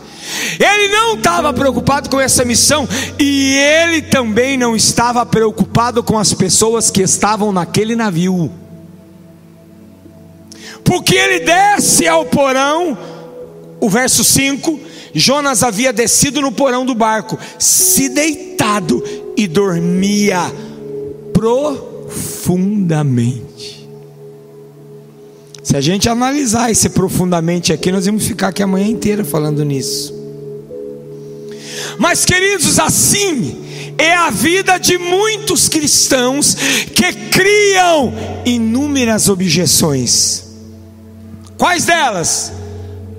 Ele 0.60 0.88
não 0.90 1.16
estava 1.16 1.52
preocupado 1.52 2.08
com 2.08 2.22
essa 2.22 2.46
missão 2.46 2.88
e 3.18 3.56
ele 3.56 4.04
também 4.04 4.58
não 4.58 4.76
estava 4.76 5.26
preocupado 5.26 6.04
com 6.04 6.20
as 6.20 6.32
pessoas 6.36 6.92
que 6.92 7.02
estavam 7.02 7.52
naquele 7.52 7.96
navio. 7.96 8.52
Porque 10.84 11.16
ele 11.16 11.40
desce 11.40 12.08
ao 12.08 12.24
porão, 12.26 12.96
o 13.80 13.90
verso 13.90 14.24
5, 14.24 14.80
Jonas 15.12 15.64
havia 15.64 15.92
descido 15.92 16.40
no 16.40 16.52
porão 16.52 16.86
do 16.86 16.94
barco, 16.94 17.36
se 17.58 18.10
deitado 18.10 19.04
e 19.36 19.48
dormia 19.48 20.54
profundamente. 21.34 23.81
Se 25.64 25.78
a 25.78 25.82
gente 25.82 26.10
analisar 26.10 26.72
isso 26.72 26.90
profundamente 26.90 27.72
aqui, 27.72 27.92
nós 27.92 28.06
vamos 28.06 28.26
ficar 28.26 28.50
aqui 28.50 28.64
a 28.64 28.68
manhã 28.68 28.88
inteira 28.88 29.24
falando 29.24 29.64
nisso. 29.64 30.14
Mas, 31.98 32.26
queridos, 32.26 32.80
assim 32.80 33.62
é 34.02 34.16
a 34.16 34.32
vida 34.32 34.80
de 34.80 34.98
muitos 34.98 35.70
cristãos 35.70 36.56
que 36.96 37.14
criam 37.30 38.12
inúmeras 38.44 39.30
objeções. 39.30 40.44
Quais 41.56 41.86
delas? 41.86 42.52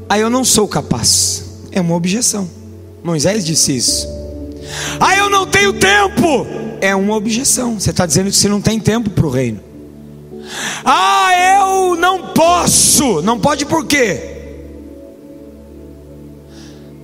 Ah, 0.08 0.18
eu 0.18 0.28
não 0.28 0.44
sou 0.44 0.66
capaz. 0.66 1.44
É 1.70 1.80
uma 1.80 1.94
objeção. 1.94 2.50
Moisés 3.04 3.44
disse 3.44 3.76
isso. 3.76 4.08
Ah, 4.98 5.16
eu 5.16 5.30
não 5.30 5.46
tenho 5.46 5.72
tempo. 5.72 6.46
É 6.80 6.94
uma 6.96 7.14
objeção. 7.14 7.78
Você 7.78 7.90
está 7.90 8.04
dizendo 8.04 8.30
que 8.30 8.36
você 8.36 8.48
não 8.48 8.60
tem 8.60 8.80
tempo 8.80 9.08
para 9.10 9.26
o 9.26 9.30
reino. 9.30 9.60
Ah, 10.84 11.30
eu 11.58 11.96
não 11.96 12.28
posso. 12.28 13.22
Não 13.22 13.38
pode 13.38 13.64
por 13.66 13.86
quê? 13.86 14.30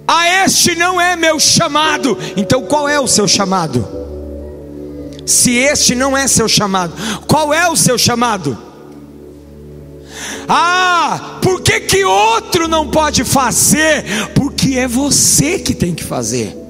Ah, 0.07 0.45
este 0.45 0.75
não 0.75 1.01
é 1.01 1.17
meu 1.17 1.39
chamado. 1.39 2.17
Então 2.37 2.63
qual 2.63 2.89
é 2.89 2.99
o 2.99 3.07
seu 3.07 3.29
chamado? 3.29 3.87
Se 5.27 5.55
este 5.55 5.95
não 5.95 6.17
é 6.17 6.27
seu 6.27 6.49
chamado, 6.49 6.95
qual 7.27 7.53
é 7.53 7.69
o 7.69 7.77
seu 7.77 7.99
chamado? 7.99 8.57
Ah, 10.49 11.39
por 11.43 11.61
que, 11.61 11.81
que 11.81 12.05
outro 12.05 12.67
não 12.67 12.89
pode 12.89 13.25
fazer? 13.25 14.05
Porque 14.35 14.79
é 14.79 14.89
você 14.89 15.59
que 15.59 15.75
tem 15.75 15.95
que 15.95 16.03
fazer. 16.03 16.68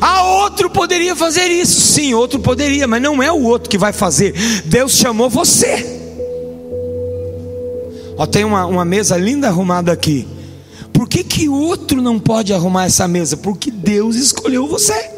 Ah, 0.00 0.22
outro 0.22 0.70
poderia 0.70 1.14
fazer 1.14 1.46
isso, 1.48 1.80
sim, 1.80 2.14
outro 2.14 2.38
poderia, 2.38 2.86
mas 2.86 3.02
não 3.02 3.22
é 3.22 3.30
o 3.30 3.42
outro 3.42 3.68
que 3.68 3.78
vai 3.78 3.92
fazer. 3.92 4.32
Deus 4.64 4.92
chamou 4.92 5.28
você. 5.30 5.98
Ó, 8.16 8.26
tem 8.26 8.44
uma, 8.44 8.66
uma 8.66 8.84
mesa 8.84 9.16
linda 9.16 9.48
arrumada 9.48 9.92
aqui. 9.92 10.26
Por 10.92 11.08
que, 11.08 11.22
que 11.22 11.48
outro 11.48 12.02
não 12.02 12.18
pode 12.18 12.52
arrumar 12.52 12.86
essa 12.86 13.06
mesa? 13.06 13.36
Porque 13.36 13.70
Deus 13.70 14.16
escolheu 14.16 14.66
você. 14.66 15.10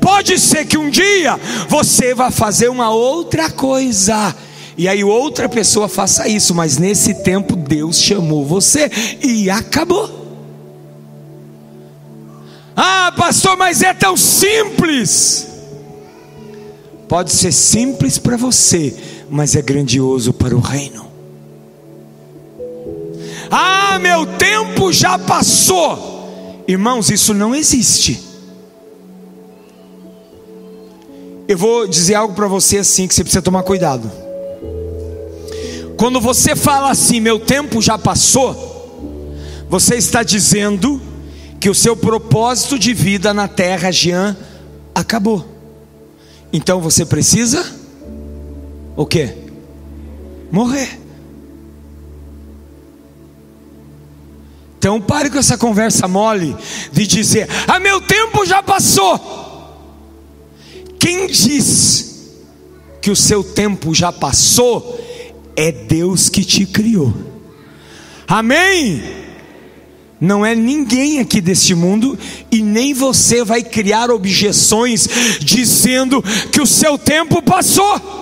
Pode 0.00 0.38
ser 0.38 0.66
que 0.66 0.76
um 0.76 0.90
dia 0.90 1.38
você 1.68 2.14
vá 2.14 2.30
fazer 2.30 2.68
uma 2.68 2.90
outra 2.90 3.48
coisa. 3.48 4.34
E 4.76 4.88
aí 4.88 5.04
outra 5.04 5.48
pessoa 5.48 5.88
faça 5.88 6.28
isso, 6.28 6.54
mas 6.54 6.78
nesse 6.78 7.14
tempo 7.22 7.54
Deus 7.54 8.00
chamou 8.00 8.44
você 8.44 8.90
e 9.22 9.48
acabou. 9.48 10.17
Ah, 13.08 13.12
pastor, 13.12 13.56
mas 13.56 13.80
é 13.82 13.94
tão 13.94 14.18
simples. 14.18 15.46
Pode 17.08 17.32
ser 17.32 17.52
simples 17.52 18.18
para 18.18 18.36
você, 18.36 18.94
mas 19.30 19.56
é 19.56 19.62
grandioso 19.62 20.30
para 20.30 20.54
o 20.54 20.60
reino. 20.60 21.06
Ah, 23.50 23.98
meu 23.98 24.26
tempo 24.26 24.92
já 24.92 25.18
passou. 25.18 26.62
Irmãos, 26.68 27.08
isso 27.08 27.32
não 27.32 27.54
existe. 27.54 28.20
Eu 31.48 31.56
vou 31.56 31.88
dizer 31.88 32.14
algo 32.14 32.34
para 32.34 32.46
você 32.46 32.76
assim 32.76 33.08
que 33.08 33.14
você 33.14 33.24
precisa 33.24 33.40
tomar 33.40 33.62
cuidado. 33.62 34.12
Quando 35.96 36.20
você 36.20 36.54
fala 36.54 36.90
assim, 36.90 37.20
meu 37.20 37.40
tempo 37.40 37.80
já 37.80 37.96
passou, 37.96 39.64
você 39.66 39.94
está 39.94 40.22
dizendo 40.22 41.07
que 41.60 41.68
o 41.68 41.74
seu 41.74 41.96
propósito 41.96 42.78
de 42.78 42.94
vida 42.94 43.34
na 43.34 43.48
terra, 43.48 43.90
Jean, 43.90 44.36
acabou. 44.94 45.46
Então 46.52 46.80
você 46.80 47.04
precisa 47.04 47.64
o 48.96 49.04
quê? 49.04 49.34
Morrer. 50.50 50.98
Então 54.78 55.00
pare 55.00 55.28
com 55.28 55.38
essa 55.38 55.58
conversa 55.58 56.06
mole 56.06 56.56
de 56.92 57.06
dizer: 57.06 57.48
"Ah, 57.66 57.80
meu 57.80 58.00
tempo 58.00 58.46
já 58.46 58.62
passou". 58.62 59.20
Quem 60.98 61.26
diz 61.26 62.36
que 63.00 63.10
o 63.10 63.16
seu 63.16 63.42
tempo 63.42 63.94
já 63.94 64.12
passou 64.12 64.98
é 65.56 65.72
Deus 65.72 66.28
que 66.28 66.44
te 66.44 66.64
criou. 66.66 67.12
Amém? 68.26 69.17
Não 70.20 70.44
é 70.44 70.54
ninguém 70.54 71.20
aqui 71.20 71.40
deste 71.40 71.74
mundo 71.74 72.18
e 72.50 72.60
nem 72.60 72.92
você 72.92 73.44
vai 73.44 73.62
criar 73.62 74.10
objeções 74.10 75.08
dizendo 75.40 76.22
que 76.52 76.60
o 76.60 76.66
seu 76.66 76.98
tempo 76.98 77.40
passou. 77.40 78.18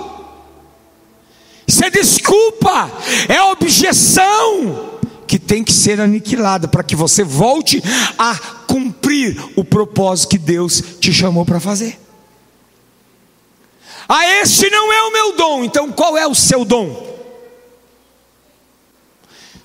Isso 1.67 1.85
é 1.85 1.91
desculpa, 1.91 2.93
é 3.29 3.43
objeção 3.43 4.99
que 5.27 5.39
tem 5.39 5.65
que 5.65 5.73
ser 5.73 6.01
aniquilada 6.01 6.69
para 6.69 6.85
que 6.85 6.95
você 6.95 7.25
volte 7.25 7.83
a 8.17 8.35
cumprir 8.69 9.37
o 9.57 9.65
propósito 9.65 10.31
que 10.31 10.39
Deus 10.39 10.83
te 11.01 11.13
chamou 11.13 11.45
para 11.45 11.59
fazer. 11.59 11.99
Ah, 14.09 14.25
este 14.41 14.71
não 14.71 14.93
é 14.93 15.03
o 15.03 15.13
meu 15.13 15.37
dom, 15.37 15.65
então 15.65 15.91
qual 15.91 16.17
é 16.17 16.27
o 16.27 16.35
seu 16.35 16.65
dom? 16.65 17.16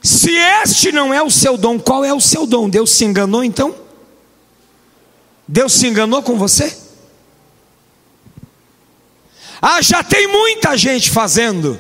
Se 0.02 0.32
este 0.32 0.92
não 0.92 1.14
é 1.14 1.22
o 1.22 1.30
seu 1.30 1.58
dom, 1.58 1.80
qual 1.80 2.04
é 2.04 2.14
o 2.14 2.20
seu 2.20 2.48
dom? 2.48 2.68
Deus 2.68 2.90
se 2.90 3.06
enganou 3.06 3.44
então? 3.44 3.76
Deus 5.48 5.74
se 5.74 5.88
enganou 5.88 6.24
com 6.24 6.38
você? 6.38 6.76
Ah, 9.62 9.82
já 9.82 10.04
tem 10.04 10.28
muita 10.28 10.76
gente 10.76 11.12
fazendo. 11.12 11.80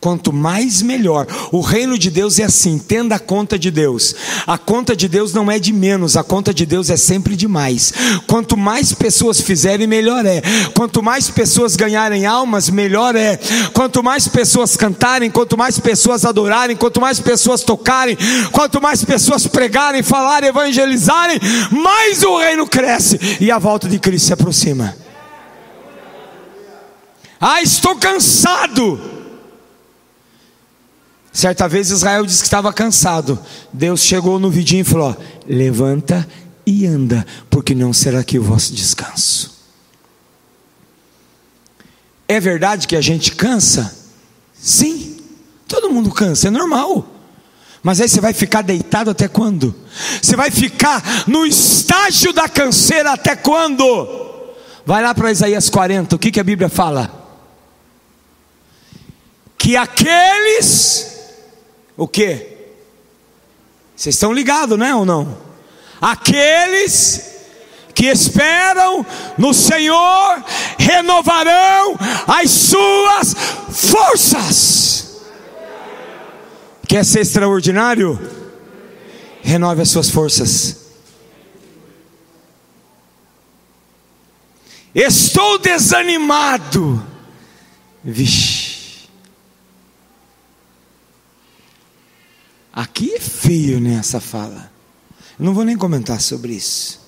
Quanto 0.00 0.32
mais 0.32 0.80
melhor. 0.80 1.26
O 1.50 1.60
reino 1.60 1.98
de 1.98 2.08
Deus 2.08 2.38
é 2.38 2.44
assim, 2.44 2.74
entenda 2.74 3.16
a 3.16 3.18
conta 3.18 3.58
de 3.58 3.68
Deus. 3.68 4.14
A 4.46 4.56
conta 4.56 4.94
de 4.94 5.08
Deus 5.08 5.32
não 5.32 5.50
é 5.50 5.58
de 5.58 5.72
menos, 5.72 6.16
a 6.16 6.22
conta 6.22 6.54
de 6.54 6.64
Deus 6.64 6.88
é 6.88 6.96
sempre 6.96 7.34
de 7.34 7.48
mais. 7.48 7.92
Quanto 8.28 8.56
mais 8.56 8.92
pessoas 8.92 9.40
fizerem, 9.40 9.88
melhor 9.88 10.24
é. 10.24 10.40
Quanto 10.72 11.02
mais 11.02 11.28
pessoas 11.28 11.74
ganharem 11.74 12.26
almas, 12.26 12.70
melhor 12.70 13.16
é. 13.16 13.40
Quanto 13.72 14.00
mais 14.00 14.28
pessoas 14.28 14.76
cantarem, 14.76 15.30
quanto 15.30 15.58
mais 15.58 15.80
pessoas 15.80 16.24
adorarem, 16.24 16.76
quanto 16.76 17.00
mais 17.00 17.18
pessoas 17.18 17.62
tocarem, 17.62 18.16
quanto 18.52 18.80
mais 18.80 19.04
pessoas 19.04 19.48
pregarem, 19.48 20.04
falarem, 20.04 20.50
evangelizarem, 20.50 21.40
mais 21.72 22.22
o 22.22 22.38
reino 22.38 22.68
cresce 22.68 23.18
e 23.40 23.50
a 23.50 23.58
volta 23.58 23.88
de 23.88 23.98
Cristo 23.98 24.26
se 24.26 24.32
aproxima. 24.32 24.94
Ah, 27.40 27.62
estou 27.62 27.96
cansado. 27.96 29.17
Certa 31.32 31.68
vez 31.68 31.90
Israel 31.90 32.24
disse 32.24 32.40
que 32.40 32.46
estava 32.46 32.72
cansado. 32.72 33.38
Deus 33.72 34.00
chegou 34.00 34.38
no 34.38 34.50
vidinho 34.50 34.80
e 34.80 34.84
falou: 34.84 35.16
Levanta 35.46 36.26
e 36.66 36.86
anda, 36.86 37.26
porque 37.48 37.74
não 37.74 37.92
será 37.92 38.20
aqui 38.20 38.38
o 38.38 38.42
vosso 38.42 38.74
descanso. 38.74 39.56
É 42.26 42.38
verdade 42.38 42.86
que 42.86 42.94
a 42.94 43.00
gente 43.00 43.32
cansa? 43.32 43.96
Sim, 44.52 45.16
todo 45.66 45.90
mundo 45.90 46.10
cansa, 46.10 46.48
é 46.48 46.50
normal. 46.50 47.06
Mas 47.82 48.00
aí 48.00 48.08
você 48.08 48.20
vai 48.20 48.34
ficar 48.34 48.62
deitado 48.62 49.10
até 49.10 49.28
quando? 49.28 49.74
Você 50.20 50.36
vai 50.36 50.50
ficar 50.50 51.02
no 51.26 51.46
estágio 51.46 52.32
da 52.32 52.48
canseira 52.48 53.12
até 53.12 53.34
quando? 53.36 53.84
Vai 54.84 55.02
lá 55.02 55.14
para 55.14 55.30
Isaías 55.30 55.70
40, 55.70 56.16
o 56.16 56.18
que, 56.18 56.30
que 56.30 56.40
a 56.40 56.44
Bíblia 56.44 56.68
fala? 56.68 57.10
Que 59.56 59.76
aqueles 59.76 61.17
o 61.98 62.06
que? 62.06 62.56
Vocês 63.94 64.14
estão 64.14 64.32
ligados, 64.32 64.78
né 64.78 64.94
ou 64.94 65.04
não? 65.04 65.36
Aqueles 66.00 67.36
que 67.92 68.06
esperam 68.06 69.04
no 69.36 69.52
Senhor 69.52 70.44
renovarão 70.78 71.96
as 72.28 72.48
suas 72.48 73.34
forças. 73.70 75.22
Quer 76.86 77.04
ser 77.04 77.20
extraordinário? 77.20 78.16
Renove 79.42 79.82
as 79.82 79.88
suas 79.88 80.08
forças. 80.08 80.86
Estou 84.94 85.58
desanimado. 85.58 87.04
Vixe. 88.04 88.57
Aqui 92.78 93.12
é 93.12 93.18
feio 93.18 93.80
nessa 93.80 94.20
fala. 94.20 94.70
não 95.36 95.52
vou 95.52 95.64
nem 95.64 95.76
comentar 95.76 96.20
sobre 96.20 96.52
isso. 96.52 97.00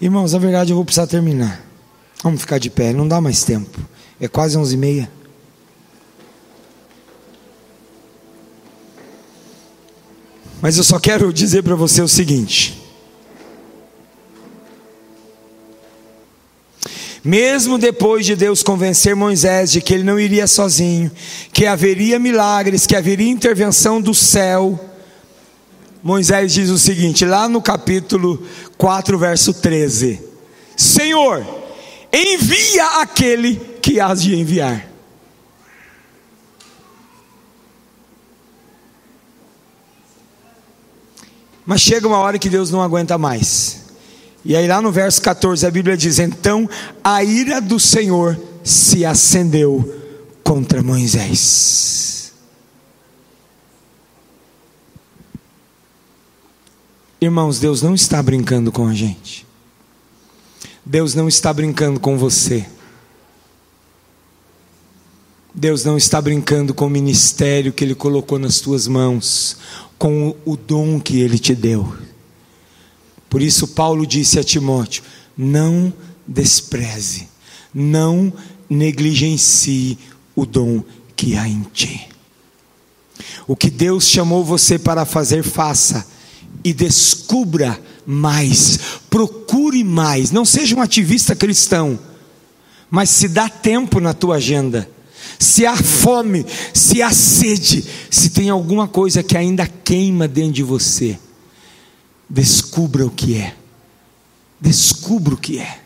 Irmãos, 0.00 0.32
na 0.32 0.38
verdade 0.38 0.72
eu 0.72 0.76
vou 0.76 0.84
precisar 0.86 1.06
terminar. 1.06 1.62
Vamos 2.22 2.40
ficar 2.40 2.56
de 2.56 2.70
pé, 2.70 2.94
não 2.94 3.06
dá 3.06 3.20
mais 3.20 3.44
tempo. 3.44 3.78
É 4.18 4.26
quase 4.26 4.56
onze 4.56 4.76
e 4.76 4.78
meia. 4.78 5.12
Mas 10.62 10.78
eu 10.78 10.84
só 10.84 10.98
quero 10.98 11.30
dizer 11.30 11.62
para 11.62 11.74
você 11.74 12.00
o 12.00 12.08
seguinte: 12.08 12.81
Mesmo 17.24 17.78
depois 17.78 18.26
de 18.26 18.34
Deus 18.34 18.62
convencer 18.62 19.14
Moisés 19.14 19.70
de 19.70 19.80
que 19.80 19.94
ele 19.94 20.02
não 20.02 20.18
iria 20.18 20.46
sozinho, 20.46 21.10
que 21.52 21.66
haveria 21.66 22.18
milagres, 22.18 22.84
que 22.84 22.96
haveria 22.96 23.30
intervenção 23.30 24.00
do 24.00 24.12
céu, 24.12 24.92
Moisés 26.02 26.52
diz 26.52 26.68
o 26.68 26.78
seguinte, 26.78 27.24
lá 27.24 27.48
no 27.48 27.62
capítulo 27.62 28.44
4, 28.76 29.16
verso 29.16 29.54
13: 29.54 30.20
Senhor, 30.76 31.46
envia 32.12 33.00
aquele 33.00 33.54
que 33.80 34.00
has 34.00 34.20
de 34.20 34.34
enviar. 34.34 34.90
Mas 41.64 41.80
chega 41.80 42.08
uma 42.08 42.18
hora 42.18 42.40
que 42.40 42.50
Deus 42.50 42.72
não 42.72 42.82
aguenta 42.82 43.16
mais. 43.16 43.81
E 44.44 44.56
aí, 44.56 44.66
lá 44.66 44.82
no 44.82 44.90
verso 44.90 45.22
14, 45.22 45.66
a 45.66 45.70
Bíblia 45.70 45.96
diz: 45.96 46.18
Então 46.18 46.68
a 47.02 47.22
ira 47.22 47.60
do 47.60 47.78
Senhor 47.78 48.38
se 48.64 49.04
acendeu 49.04 50.02
contra 50.42 50.82
Moisés. 50.82 52.32
Irmãos, 57.20 57.60
Deus 57.60 57.82
não 57.82 57.94
está 57.94 58.20
brincando 58.20 58.72
com 58.72 58.88
a 58.88 58.92
gente. 58.92 59.46
Deus 60.84 61.14
não 61.14 61.28
está 61.28 61.52
brincando 61.52 62.00
com 62.00 62.18
você. 62.18 62.66
Deus 65.54 65.84
não 65.84 65.96
está 65.96 66.20
brincando 66.20 66.74
com 66.74 66.86
o 66.86 66.90
ministério 66.90 67.72
que 67.72 67.84
Ele 67.84 67.94
colocou 67.94 68.40
nas 68.40 68.58
tuas 68.58 68.88
mãos, 68.88 69.56
com 69.98 70.34
o 70.44 70.56
dom 70.56 70.98
que 70.98 71.20
Ele 71.20 71.38
te 71.38 71.54
deu. 71.54 71.94
Por 73.32 73.40
isso, 73.40 73.68
Paulo 73.68 74.06
disse 74.06 74.38
a 74.38 74.44
Timóteo: 74.44 75.02
não 75.34 75.90
despreze, 76.28 77.30
não 77.72 78.30
negligencie 78.68 79.96
o 80.36 80.44
dom 80.44 80.84
que 81.16 81.34
há 81.34 81.48
em 81.48 81.62
ti. 81.72 82.08
O 83.48 83.56
que 83.56 83.70
Deus 83.70 84.06
chamou 84.06 84.44
você 84.44 84.78
para 84.78 85.06
fazer, 85.06 85.42
faça 85.42 86.06
e 86.62 86.74
descubra 86.74 87.80
mais, 88.04 88.78
procure 89.08 89.82
mais. 89.82 90.30
Não 90.30 90.44
seja 90.44 90.76
um 90.76 90.82
ativista 90.82 91.34
cristão, 91.34 91.98
mas 92.90 93.08
se 93.08 93.28
dá 93.28 93.48
tempo 93.48 93.98
na 93.98 94.12
tua 94.12 94.36
agenda. 94.36 94.86
Se 95.38 95.64
há 95.64 95.74
fome, 95.74 96.44
se 96.74 97.00
há 97.00 97.10
sede, 97.10 97.82
se 98.10 98.28
tem 98.28 98.50
alguma 98.50 98.86
coisa 98.86 99.22
que 99.22 99.38
ainda 99.38 99.66
queima 99.66 100.28
dentro 100.28 100.52
de 100.52 100.62
você, 100.62 101.18
descubra 102.32 103.04
o 103.06 103.10
que 103.10 103.36
é. 103.36 103.54
Descubra 104.58 105.34
o 105.34 105.36
que 105.36 105.58
é. 105.58 105.82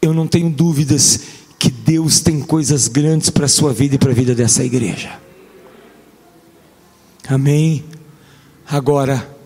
Eu 0.00 0.14
não 0.14 0.28
tenho 0.28 0.48
dúvidas 0.48 1.20
que 1.58 1.70
Deus 1.70 2.20
tem 2.20 2.40
coisas 2.40 2.86
grandes 2.86 3.28
para 3.28 3.46
a 3.46 3.48
sua 3.48 3.72
vida 3.72 3.96
e 3.96 3.98
para 3.98 4.12
a 4.12 4.14
vida 4.14 4.32
dessa 4.32 4.64
igreja. 4.64 5.18
Amém? 7.28 7.84
Agora, 8.64 9.36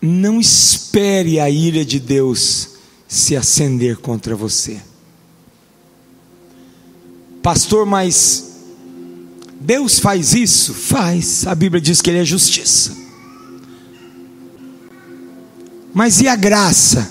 não 0.00 0.38
espere 0.38 1.40
a 1.40 1.50
ira 1.50 1.84
de 1.84 1.98
Deus 1.98 2.76
se 3.08 3.34
acender 3.34 3.96
contra 3.96 4.36
você. 4.36 4.80
Pastor, 7.42 7.84
mas 7.84 8.58
Deus 9.60 9.98
faz 9.98 10.34
isso? 10.34 10.72
Faz. 10.72 11.46
A 11.46 11.54
Bíblia 11.54 11.80
diz 11.80 12.00
que 12.00 12.10
Ele 12.10 12.20
é 12.20 12.24
justiça. 12.24 13.05
Mas 15.96 16.20
e 16.20 16.28
a 16.28 16.36
graça? 16.36 17.10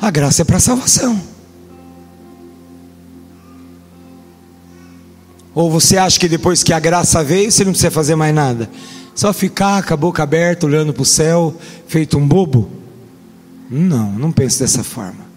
A 0.00 0.10
graça 0.10 0.40
é 0.40 0.44
para 0.46 0.58
salvação. 0.58 1.20
Ou 5.54 5.70
você 5.70 5.98
acha 5.98 6.18
que 6.18 6.26
depois 6.26 6.62
que 6.62 6.72
a 6.72 6.80
graça 6.80 7.22
veio, 7.22 7.52
você 7.52 7.66
não 7.66 7.72
precisa 7.72 7.90
fazer 7.90 8.14
mais 8.14 8.34
nada? 8.34 8.70
Só 9.14 9.30
ficar 9.34 9.82
com 9.82 9.92
a 9.92 9.96
boca 9.98 10.22
aberta, 10.22 10.64
olhando 10.64 10.94
para 10.94 11.02
o 11.02 11.04
céu, 11.04 11.54
feito 11.86 12.16
um 12.16 12.26
bobo? 12.26 12.70
Não, 13.68 14.10
não 14.12 14.32
pense 14.32 14.58
dessa 14.58 14.82
forma. 14.82 15.28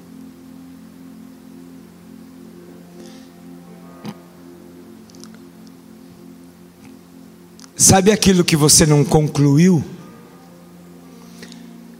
Sabe 7.75 8.13
aquilo 8.13 8.45
que 8.45 8.55
você 8.55 8.85
não 8.85 9.03
concluiu? 9.03 9.83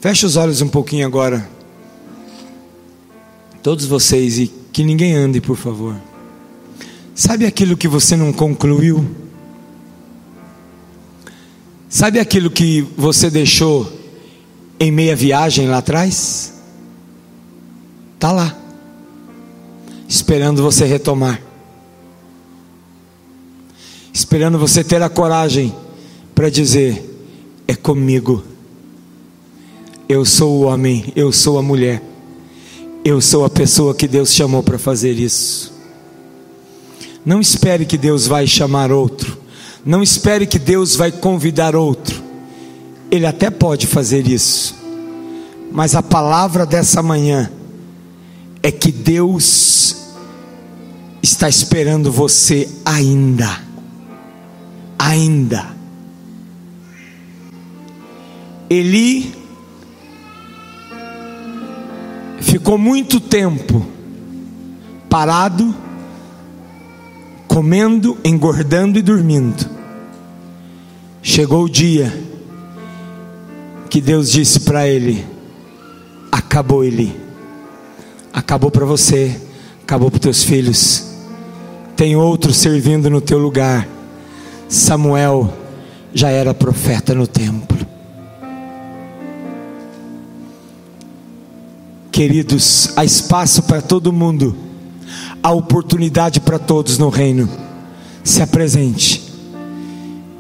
Feche 0.01 0.25
os 0.25 0.35
olhos 0.35 0.63
um 0.63 0.67
pouquinho 0.67 1.05
agora. 1.05 1.47
Todos 3.61 3.85
vocês 3.85 4.39
e 4.39 4.47
que 4.73 4.83
ninguém 4.83 5.13
ande, 5.13 5.39
por 5.39 5.55
favor. 5.55 5.95
Sabe 7.13 7.45
aquilo 7.45 7.77
que 7.77 7.87
você 7.87 8.15
não 8.15 8.33
concluiu? 8.33 9.05
Sabe 11.87 12.19
aquilo 12.19 12.49
que 12.49 12.81
você 12.97 13.29
deixou 13.29 13.91
em 14.79 14.91
meia 14.91 15.15
viagem 15.15 15.67
lá 15.67 15.77
atrás? 15.77 16.51
Está 18.15 18.31
lá, 18.31 18.57
esperando 20.07 20.63
você 20.63 20.85
retomar, 20.85 21.39
esperando 24.11 24.57
você 24.57 24.83
ter 24.83 25.01
a 25.03 25.09
coragem 25.09 25.75
para 26.33 26.49
dizer: 26.49 27.03
é 27.67 27.75
comigo, 27.75 28.43
eu 30.11 30.25
sou 30.25 30.59
o 30.59 30.61
homem, 30.63 31.13
eu 31.15 31.31
sou 31.31 31.57
a 31.57 31.61
mulher, 31.61 32.03
eu 33.03 33.21
sou 33.21 33.45
a 33.45 33.49
pessoa 33.49 33.95
que 33.95 34.09
Deus 34.09 34.33
chamou 34.33 34.61
para 34.61 34.77
fazer 34.77 35.13
isso. 35.13 35.71
Não 37.25 37.39
espere 37.39 37.85
que 37.85 37.97
Deus 37.97 38.27
vai 38.27 38.45
chamar 38.45 38.91
outro. 38.91 39.37
Não 39.85 40.03
espere 40.03 40.45
que 40.45 40.59
Deus 40.59 40.97
vai 40.97 41.13
convidar 41.13 41.77
outro. 41.77 42.21
Ele 43.09 43.25
até 43.25 43.49
pode 43.49 43.87
fazer 43.87 44.27
isso. 44.27 44.75
Mas 45.71 45.95
a 45.95 46.03
palavra 46.03 46.65
dessa 46.65 47.01
manhã 47.01 47.49
é 48.61 48.69
que 48.69 48.91
Deus 48.91 49.95
está 51.23 51.47
esperando 51.47 52.11
você 52.11 52.69
ainda. 52.83 53.61
Ainda. 54.99 55.73
Eli 58.69 59.40
ficou 62.41 62.77
muito 62.77 63.19
tempo 63.19 63.85
parado 65.09 65.73
comendo, 67.47 68.17
engordando 68.23 68.97
e 68.97 69.01
dormindo. 69.01 69.69
Chegou 71.21 71.65
o 71.65 71.69
dia 71.69 72.11
que 73.89 73.99
Deus 73.99 74.31
disse 74.31 74.61
para 74.61 74.87
ele: 74.87 75.25
acabou 76.31 76.83
ele, 76.83 77.13
acabou 78.33 78.71
para 78.71 78.85
você, 78.85 79.39
acabou 79.83 80.09
para 80.09 80.21
teus 80.21 80.43
filhos. 80.43 81.11
Tem 81.95 82.15
outro 82.15 82.53
servindo 82.53 83.09
no 83.09 83.19
teu 83.19 83.37
lugar. 83.37 83.87
Samuel 84.69 85.53
já 86.13 86.29
era 86.29 86.53
profeta 86.53 87.13
no 87.13 87.27
templo. 87.27 87.80
Queridos, 92.11 92.91
há 92.97 93.05
espaço 93.05 93.63
para 93.63 93.81
todo 93.81 94.11
mundo 94.11 94.55
a 95.41 95.51
oportunidade 95.51 96.41
para 96.41 96.59
todos 96.59 96.97
no 96.97 97.09
reino. 97.09 97.49
Se 98.23 98.41
apresente. 98.41 99.31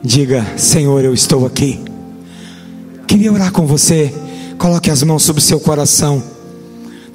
Diga: 0.03 0.45
Senhor, 0.57 1.03
eu 1.03 1.13
estou 1.13 1.45
aqui. 1.45 1.79
Queria 3.07 3.31
orar 3.31 3.51
com 3.51 3.65
você. 3.65 4.13
Coloque 4.57 4.91
as 4.91 5.01
mãos 5.01 5.23
sobre 5.23 5.41
o 5.41 5.45
seu 5.45 5.59
coração. 5.59 6.21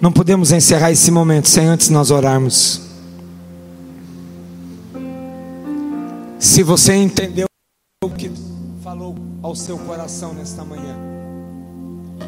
Não 0.01 0.11
podemos 0.11 0.51
encerrar 0.53 0.91
esse 0.91 1.11
momento 1.11 1.49
sem 1.49 1.67
antes 1.67 1.91
nós 1.91 2.11
orarmos. 2.11 2.81
Se 6.39 6.63
você 6.63 6.95
entendeu 6.95 7.47
o 8.03 8.11
que 8.11 8.31
falou 8.83 9.15
ao 9.43 9.55
seu 9.55 9.79
coração 9.79 10.33
nesta 10.33 10.65
manhã, 10.65 10.97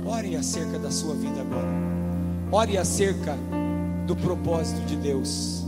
ore 0.04 0.36
acerca 0.36 0.78
da 0.78 0.90
sua 0.90 1.14
vida 1.14 1.40
agora. 1.40 2.07
Ore 2.50 2.78
acerca 2.78 3.36
do 4.06 4.16
propósito 4.16 4.80
de 4.86 4.96
Deus. 4.96 5.64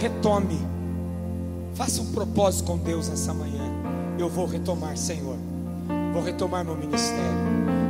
Retome. 0.00 0.58
Faça 1.74 2.02
um 2.02 2.06
propósito 2.06 2.64
com 2.64 2.76
Deus 2.76 3.08
essa 3.08 3.32
manhã. 3.32 3.70
Eu 4.18 4.28
vou 4.28 4.46
retomar, 4.46 4.96
Senhor. 4.96 5.36
Vou 6.12 6.22
retomar 6.22 6.64
meu 6.64 6.76
ministério. 6.76 7.22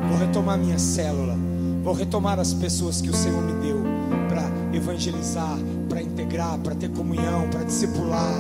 Vou 0.09 0.19
retomar 0.19 0.59
minha 0.59 0.79
célula. 0.79 1.37
Vou 1.83 1.95
retomar 1.95 2.39
as 2.39 2.53
pessoas 2.53 3.01
que 3.01 3.09
o 3.09 3.15
Senhor 3.15 3.43
me 3.43 3.55
deu 3.67 3.83
para 4.29 4.77
evangelizar, 4.77 5.59
para 5.89 6.03
integrar, 6.03 6.59
para 6.59 6.75
ter 6.75 6.91
comunhão, 6.91 7.49
para 7.51 7.65
discipular. 7.65 8.35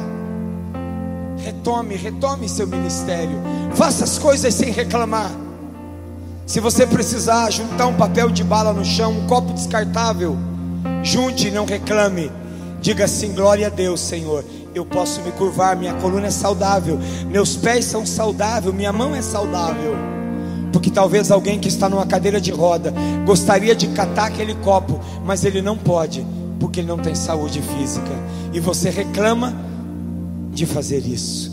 Retome, 1.38 1.96
retome 1.96 2.48
seu 2.48 2.66
ministério. 2.66 3.40
Faça 3.74 4.04
as 4.04 4.18
coisas 4.18 4.54
sem 4.54 4.70
reclamar. 4.70 5.30
Se 6.52 6.60
você 6.60 6.86
precisar 6.86 7.50
juntar 7.50 7.86
um 7.86 7.94
papel 7.94 8.28
de 8.28 8.44
bala 8.44 8.74
no 8.74 8.84
chão, 8.84 9.10
um 9.10 9.26
copo 9.26 9.54
descartável, 9.54 10.36
Junte, 11.02 11.50
não 11.50 11.64
reclame. 11.64 12.30
Diga 12.78 13.06
assim: 13.06 13.32
glória 13.32 13.68
a 13.68 13.70
Deus, 13.70 14.00
Senhor. 14.00 14.44
Eu 14.74 14.84
posso 14.84 15.22
me 15.22 15.32
curvar, 15.32 15.74
minha 15.74 15.94
coluna 15.94 16.26
é 16.26 16.30
saudável, 16.30 16.98
meus 17.26 17.56
pés 17.56 17.86
são 17.86 18.04
saudáveis, 18.04 18.74
minha 18.74 18.92
mão 18.92 19.14
é 19.14 19.22
saudável. 19.22 19.96
Porque 20.70 20.90
talvez 20.90 21.30
alguém 21.30 21.58
que 21.58 21.68
está 21.68 21.88
numa 21.88 22.04
cadeira 22.04 22.38
de 22.38 22.50
roda 22.50 22.92
gostaria 23.24 23.74
de 23.74 23.86
catar 23.86 24.26
aquele 24.26 24.54
copo, 24.56 25.00
mas 25.24 25.46
ele 25.46 25.62
não 25.62 25.78
pode, 25.78 26.22
porque 26.60 26.80
ele 26.80 26.88
não 26.88 26.98
tem 26.98 27.14
saúde 27.14 27.62
física. 27.62 28.12
E 28.52 28.60
você 28.60 28.90
reclama 28.90 29.54
de 30.50 30.66
fazer 30.66 31.06
isso. 31.06 31.50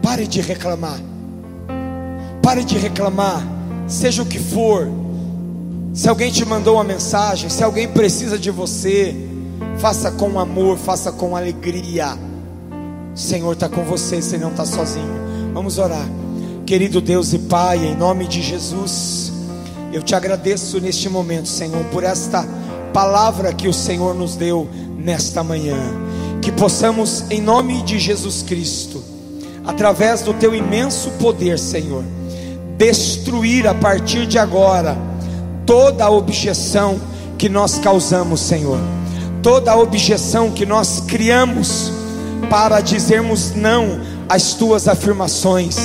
Pare 0.00 0.28
de 0.28 0.40
reclamar. 0.40 1.15
Pare 2.46 2.62
de 2.62 2.78
reclamar 2.78 3.44
seja 3.88 4.22
o 4.22 4.26
que 4.26 4.38
for, 4.38 4.88
se 5.92 6.08
alguém 6.08 6.30
te 6.30 6.44
mandou 6.44 6.74
uma 6.74 6.84
mensagem, 6.84 7.50
se 7.50 7.64
alguém 7.64 7.88
precisa 7.88 8.38
de 8.38 8.52
você, 8.52 9.16
faça 9.78 10.12
com 10.12 10.38
amor, 10.38 10.78
faça 10.78 11.10
com 11.10 11.34
alegria. 11.34 12.16
O 13.12 13.18
Senhor 13.18 13.52
está 13.52 13.68
com 13.68 13.82
você, 13.82 14.22
você 14.22 14.38
não 14.38 14.50
está 14.50 14.64
sozinho. 14.64 15.10
Vamos 15.52 15.76
orar. 15.76 16.08
Querido 16.64 17.00
Deus 17.00 17.32
e 17.32 17.38
Pai, 17.40 17.84
em 17.84 17.96
nome 17.96 18.28
de 18.28 18.40
Jesus, 18.40 19.32
eu 19.92 20.00
te 20.00 20.14
agradeço 20.14 20.80
neste 20.80 21.08
momento, 21.08 21.48
Senhor, 21.48 21.84
por 21.86 22.04
esta 22.04 22.46
palavra 22.92 23.52
que 23.52 23.66
o 23.66 23.74
Senhor 23.74 24.14
nos 24.14 24.36
deu 24.36 24.68
nesta 24.96 25.42
manhã. 25.42 25.78
Que 26.40 26.52
possamos, 26.52 27.24
em 27.28 27.40
nome 27.40 27.82
de 27.82 27.98
Jesus 27.98 28.42
Cristo, 28.42 29.02
através 29.64 30.22
do 30.22 30.32
teu 30.32 30.54
imenso 30.54 31.10
poder, 31.18 31.58
Senhor, 31.58 32.04
destruir 32.76 33.66
a 33.66 33.74
partir 33.74 34.26
de 34.26 34.38
agora 34.38 34.96
toda 35.64 36.04
a 36.04 36.10
objeção 36.10 37.00
que 37.38 37.48
nós 37.48 37.78
causamos, 37.78 38.40
Senhor, 38.40 38.78
toda 39.42 39.72
a 39.72 39.76
objeção 39.76 40.50
que 40.50 40.64
nós 40.64 41.02
criamos 41.06 41.92
para 42.48 42.80
dizermos 42.80 43.54
não 43.54 44.00
às 44.28 44.54
tuas 44.54 44.88
afirmações, 44.88 45.76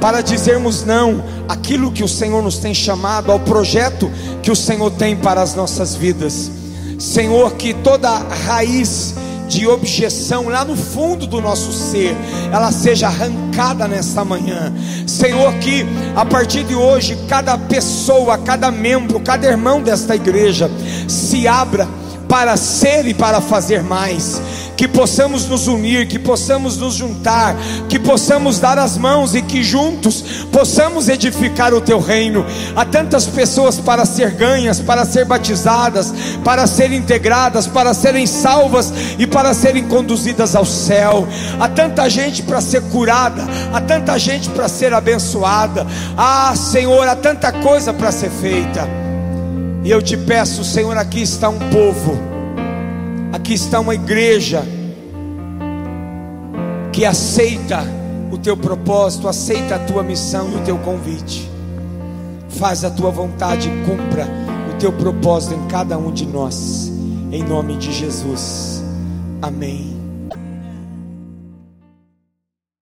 para 0.00 0.20
dizermos 0.20 0.84
não 0.84 1.22
àquilo 1.48 1.90
que 1.90 2.04
o 2.04 2.08
Senhor 2.08 2.42
nos 2.42 2.58
tem 2.58 2.74
chamado, 2.74 3.32
ao 3.32 3.40
projeto 3.40 4.10
que 4.42 4.50
o 4.50 4.56
Senhor 4.56 4.90
tem 4.92 5.16
para 5.16 5.42
as 5.42 5.54
nossas 5.54 5.94
vidas. 5.94 6.50
Senhor, 6.98 7.52
que 7.52 7.74
toda 7.74 8.10
raiz 8.46 9.14
de 9.48 9.66
objeção 9.66 10.48
lá 10.48 10.64
no 10.64 10.76
fundo 10.76 11.26
do 11.26 11.40
nosso 11.40 11.72
ser, 11.72 12.14
ela 12.52 12.70
seja 12.70 13.06
arrancada 13.06 13.88
nesta 13.88 14.24
manhã. 14.24 14.72
Senhor, 15.18 15.52
que 15.54 15.84
a 16.14 16.24
partir 16.24 16.62
de 16.62 16.76
hoje, 16.76 17.18
cada 17.28 17.58
pessoa, 17.58 18.38
cada 18.38 18.70
membro, 18.70 19.18
cada 19.18 19.48
irmão 19.48 19.82
desta 19.82 20.14
igreja 20.14 20.70
se 21.08 21.48
abra 21.48 21.88
para 22.28 22.56
ser 22.56 23.04
e 23.04 23.12
para 23.12 23.40
fazer 23.40 23.82
mais. 23.82 24.40
Que 24.78 24.86
possamos 24.86 25.44
nos 25.48 25.66
unir, 25.66 26.06
que 26.06 26.20
possamos 26.20 26.76
nos 26.76 26.94
juntar, 26.94 27.56
que 27.88 27.98
possamos 27.98 28.60
dar 28.60 28.78
as 28.78 28.96
mãos 28.96 29.34
e 29.34 29.42
que 29.42 29.60
juntos 29.60 30.46
possamos 30.52 31.08
edificar 31.08 31.74
o 31.74 31.80
teu 31.80 31.98
reino. 31.98 32.46
Há 32.76 32.84
tantas 32.84 33.26
pessoas 33.26 33.80
para 33.80 34.04
ser 34.04 34.30
ganhas, 34.30 34.78
para 34.78 35.04
ser 35.04 35.24
batizadas, 35.24 36.14
para 36.44 36.64
serem 36.68 36.98
integradas, 36.98 37.66
para 37.66 37.92
serem 37.92 38.24
salvas 38.24 38.92
e 39.18 39.26
para 39.26 39.52
serem 39.52 39.82
conduzidas 39.88 40.54
ao 40.54 40.64
céu. 40.64 41.26
Há 41.58 41.68
tanta 41.68 42.08
gente 42.08 42.44
para 42.44 42.60
ser 42.60 42.82
curada, 42.82 43.42
há 43.74 43.80
tanta 43.80 44.16
gente 44.16 44.48
para 44.50 44.68
ser 44.68 44.94
abençoada. 44.94 45.84
Ah, 46.16 46.54
Senhor, 46.54 47.08
há 47.08 47.16
tanta 47.16 47.50
coisa 47.50 47.92
para 47.92 48.12
ser 48.12 48.30
feita. 48.30 48.88
E 49.82 49.90
eu 49.90 50.00
te 50.00 50.16
peço, 50.16 50.62
Senhor, 50.62 50.96
aqui 50.96 51.22
está 51.22 51.48
um 51.48 51.58
povo, 51.58 52.37
aqui 53.38 53.54
está 53.54 53.78
uma 53.80 53.94
igreja 53.94 54.62
que 56.92 57.04
aceita 57.04 57.84
o 58.32 58.36
teu 58.36 58.56
propósito, 58.56 59.28
aceita 59.28 59.76
a 59.76 59.78
tua 59.78 60.02
missão 60.02 60.50
e 60.52 60.56
o 60.56 60.64
teu 60.64 60.76
convite. 60.78 61.48
Faz 62.48 62.84
a 62.84 62.90
tua 62.90 63.10
vontade 63.10 63.68
e 63.68 63.84
cumpra 63.86 64.26
o 64.74 64.78
teu 64.78 64.92
propósito 64.92 65.54
em 65.54 65.68
cada 65.68 65.96
um 65.96 66.12
de 66.12 66.26
nós, 66.26 66.92
em 67.30 67.42
nome 67.42 67.76
de 67.76 67.92
Jesus. 67.92 68.82
Amém. 69.40 69.97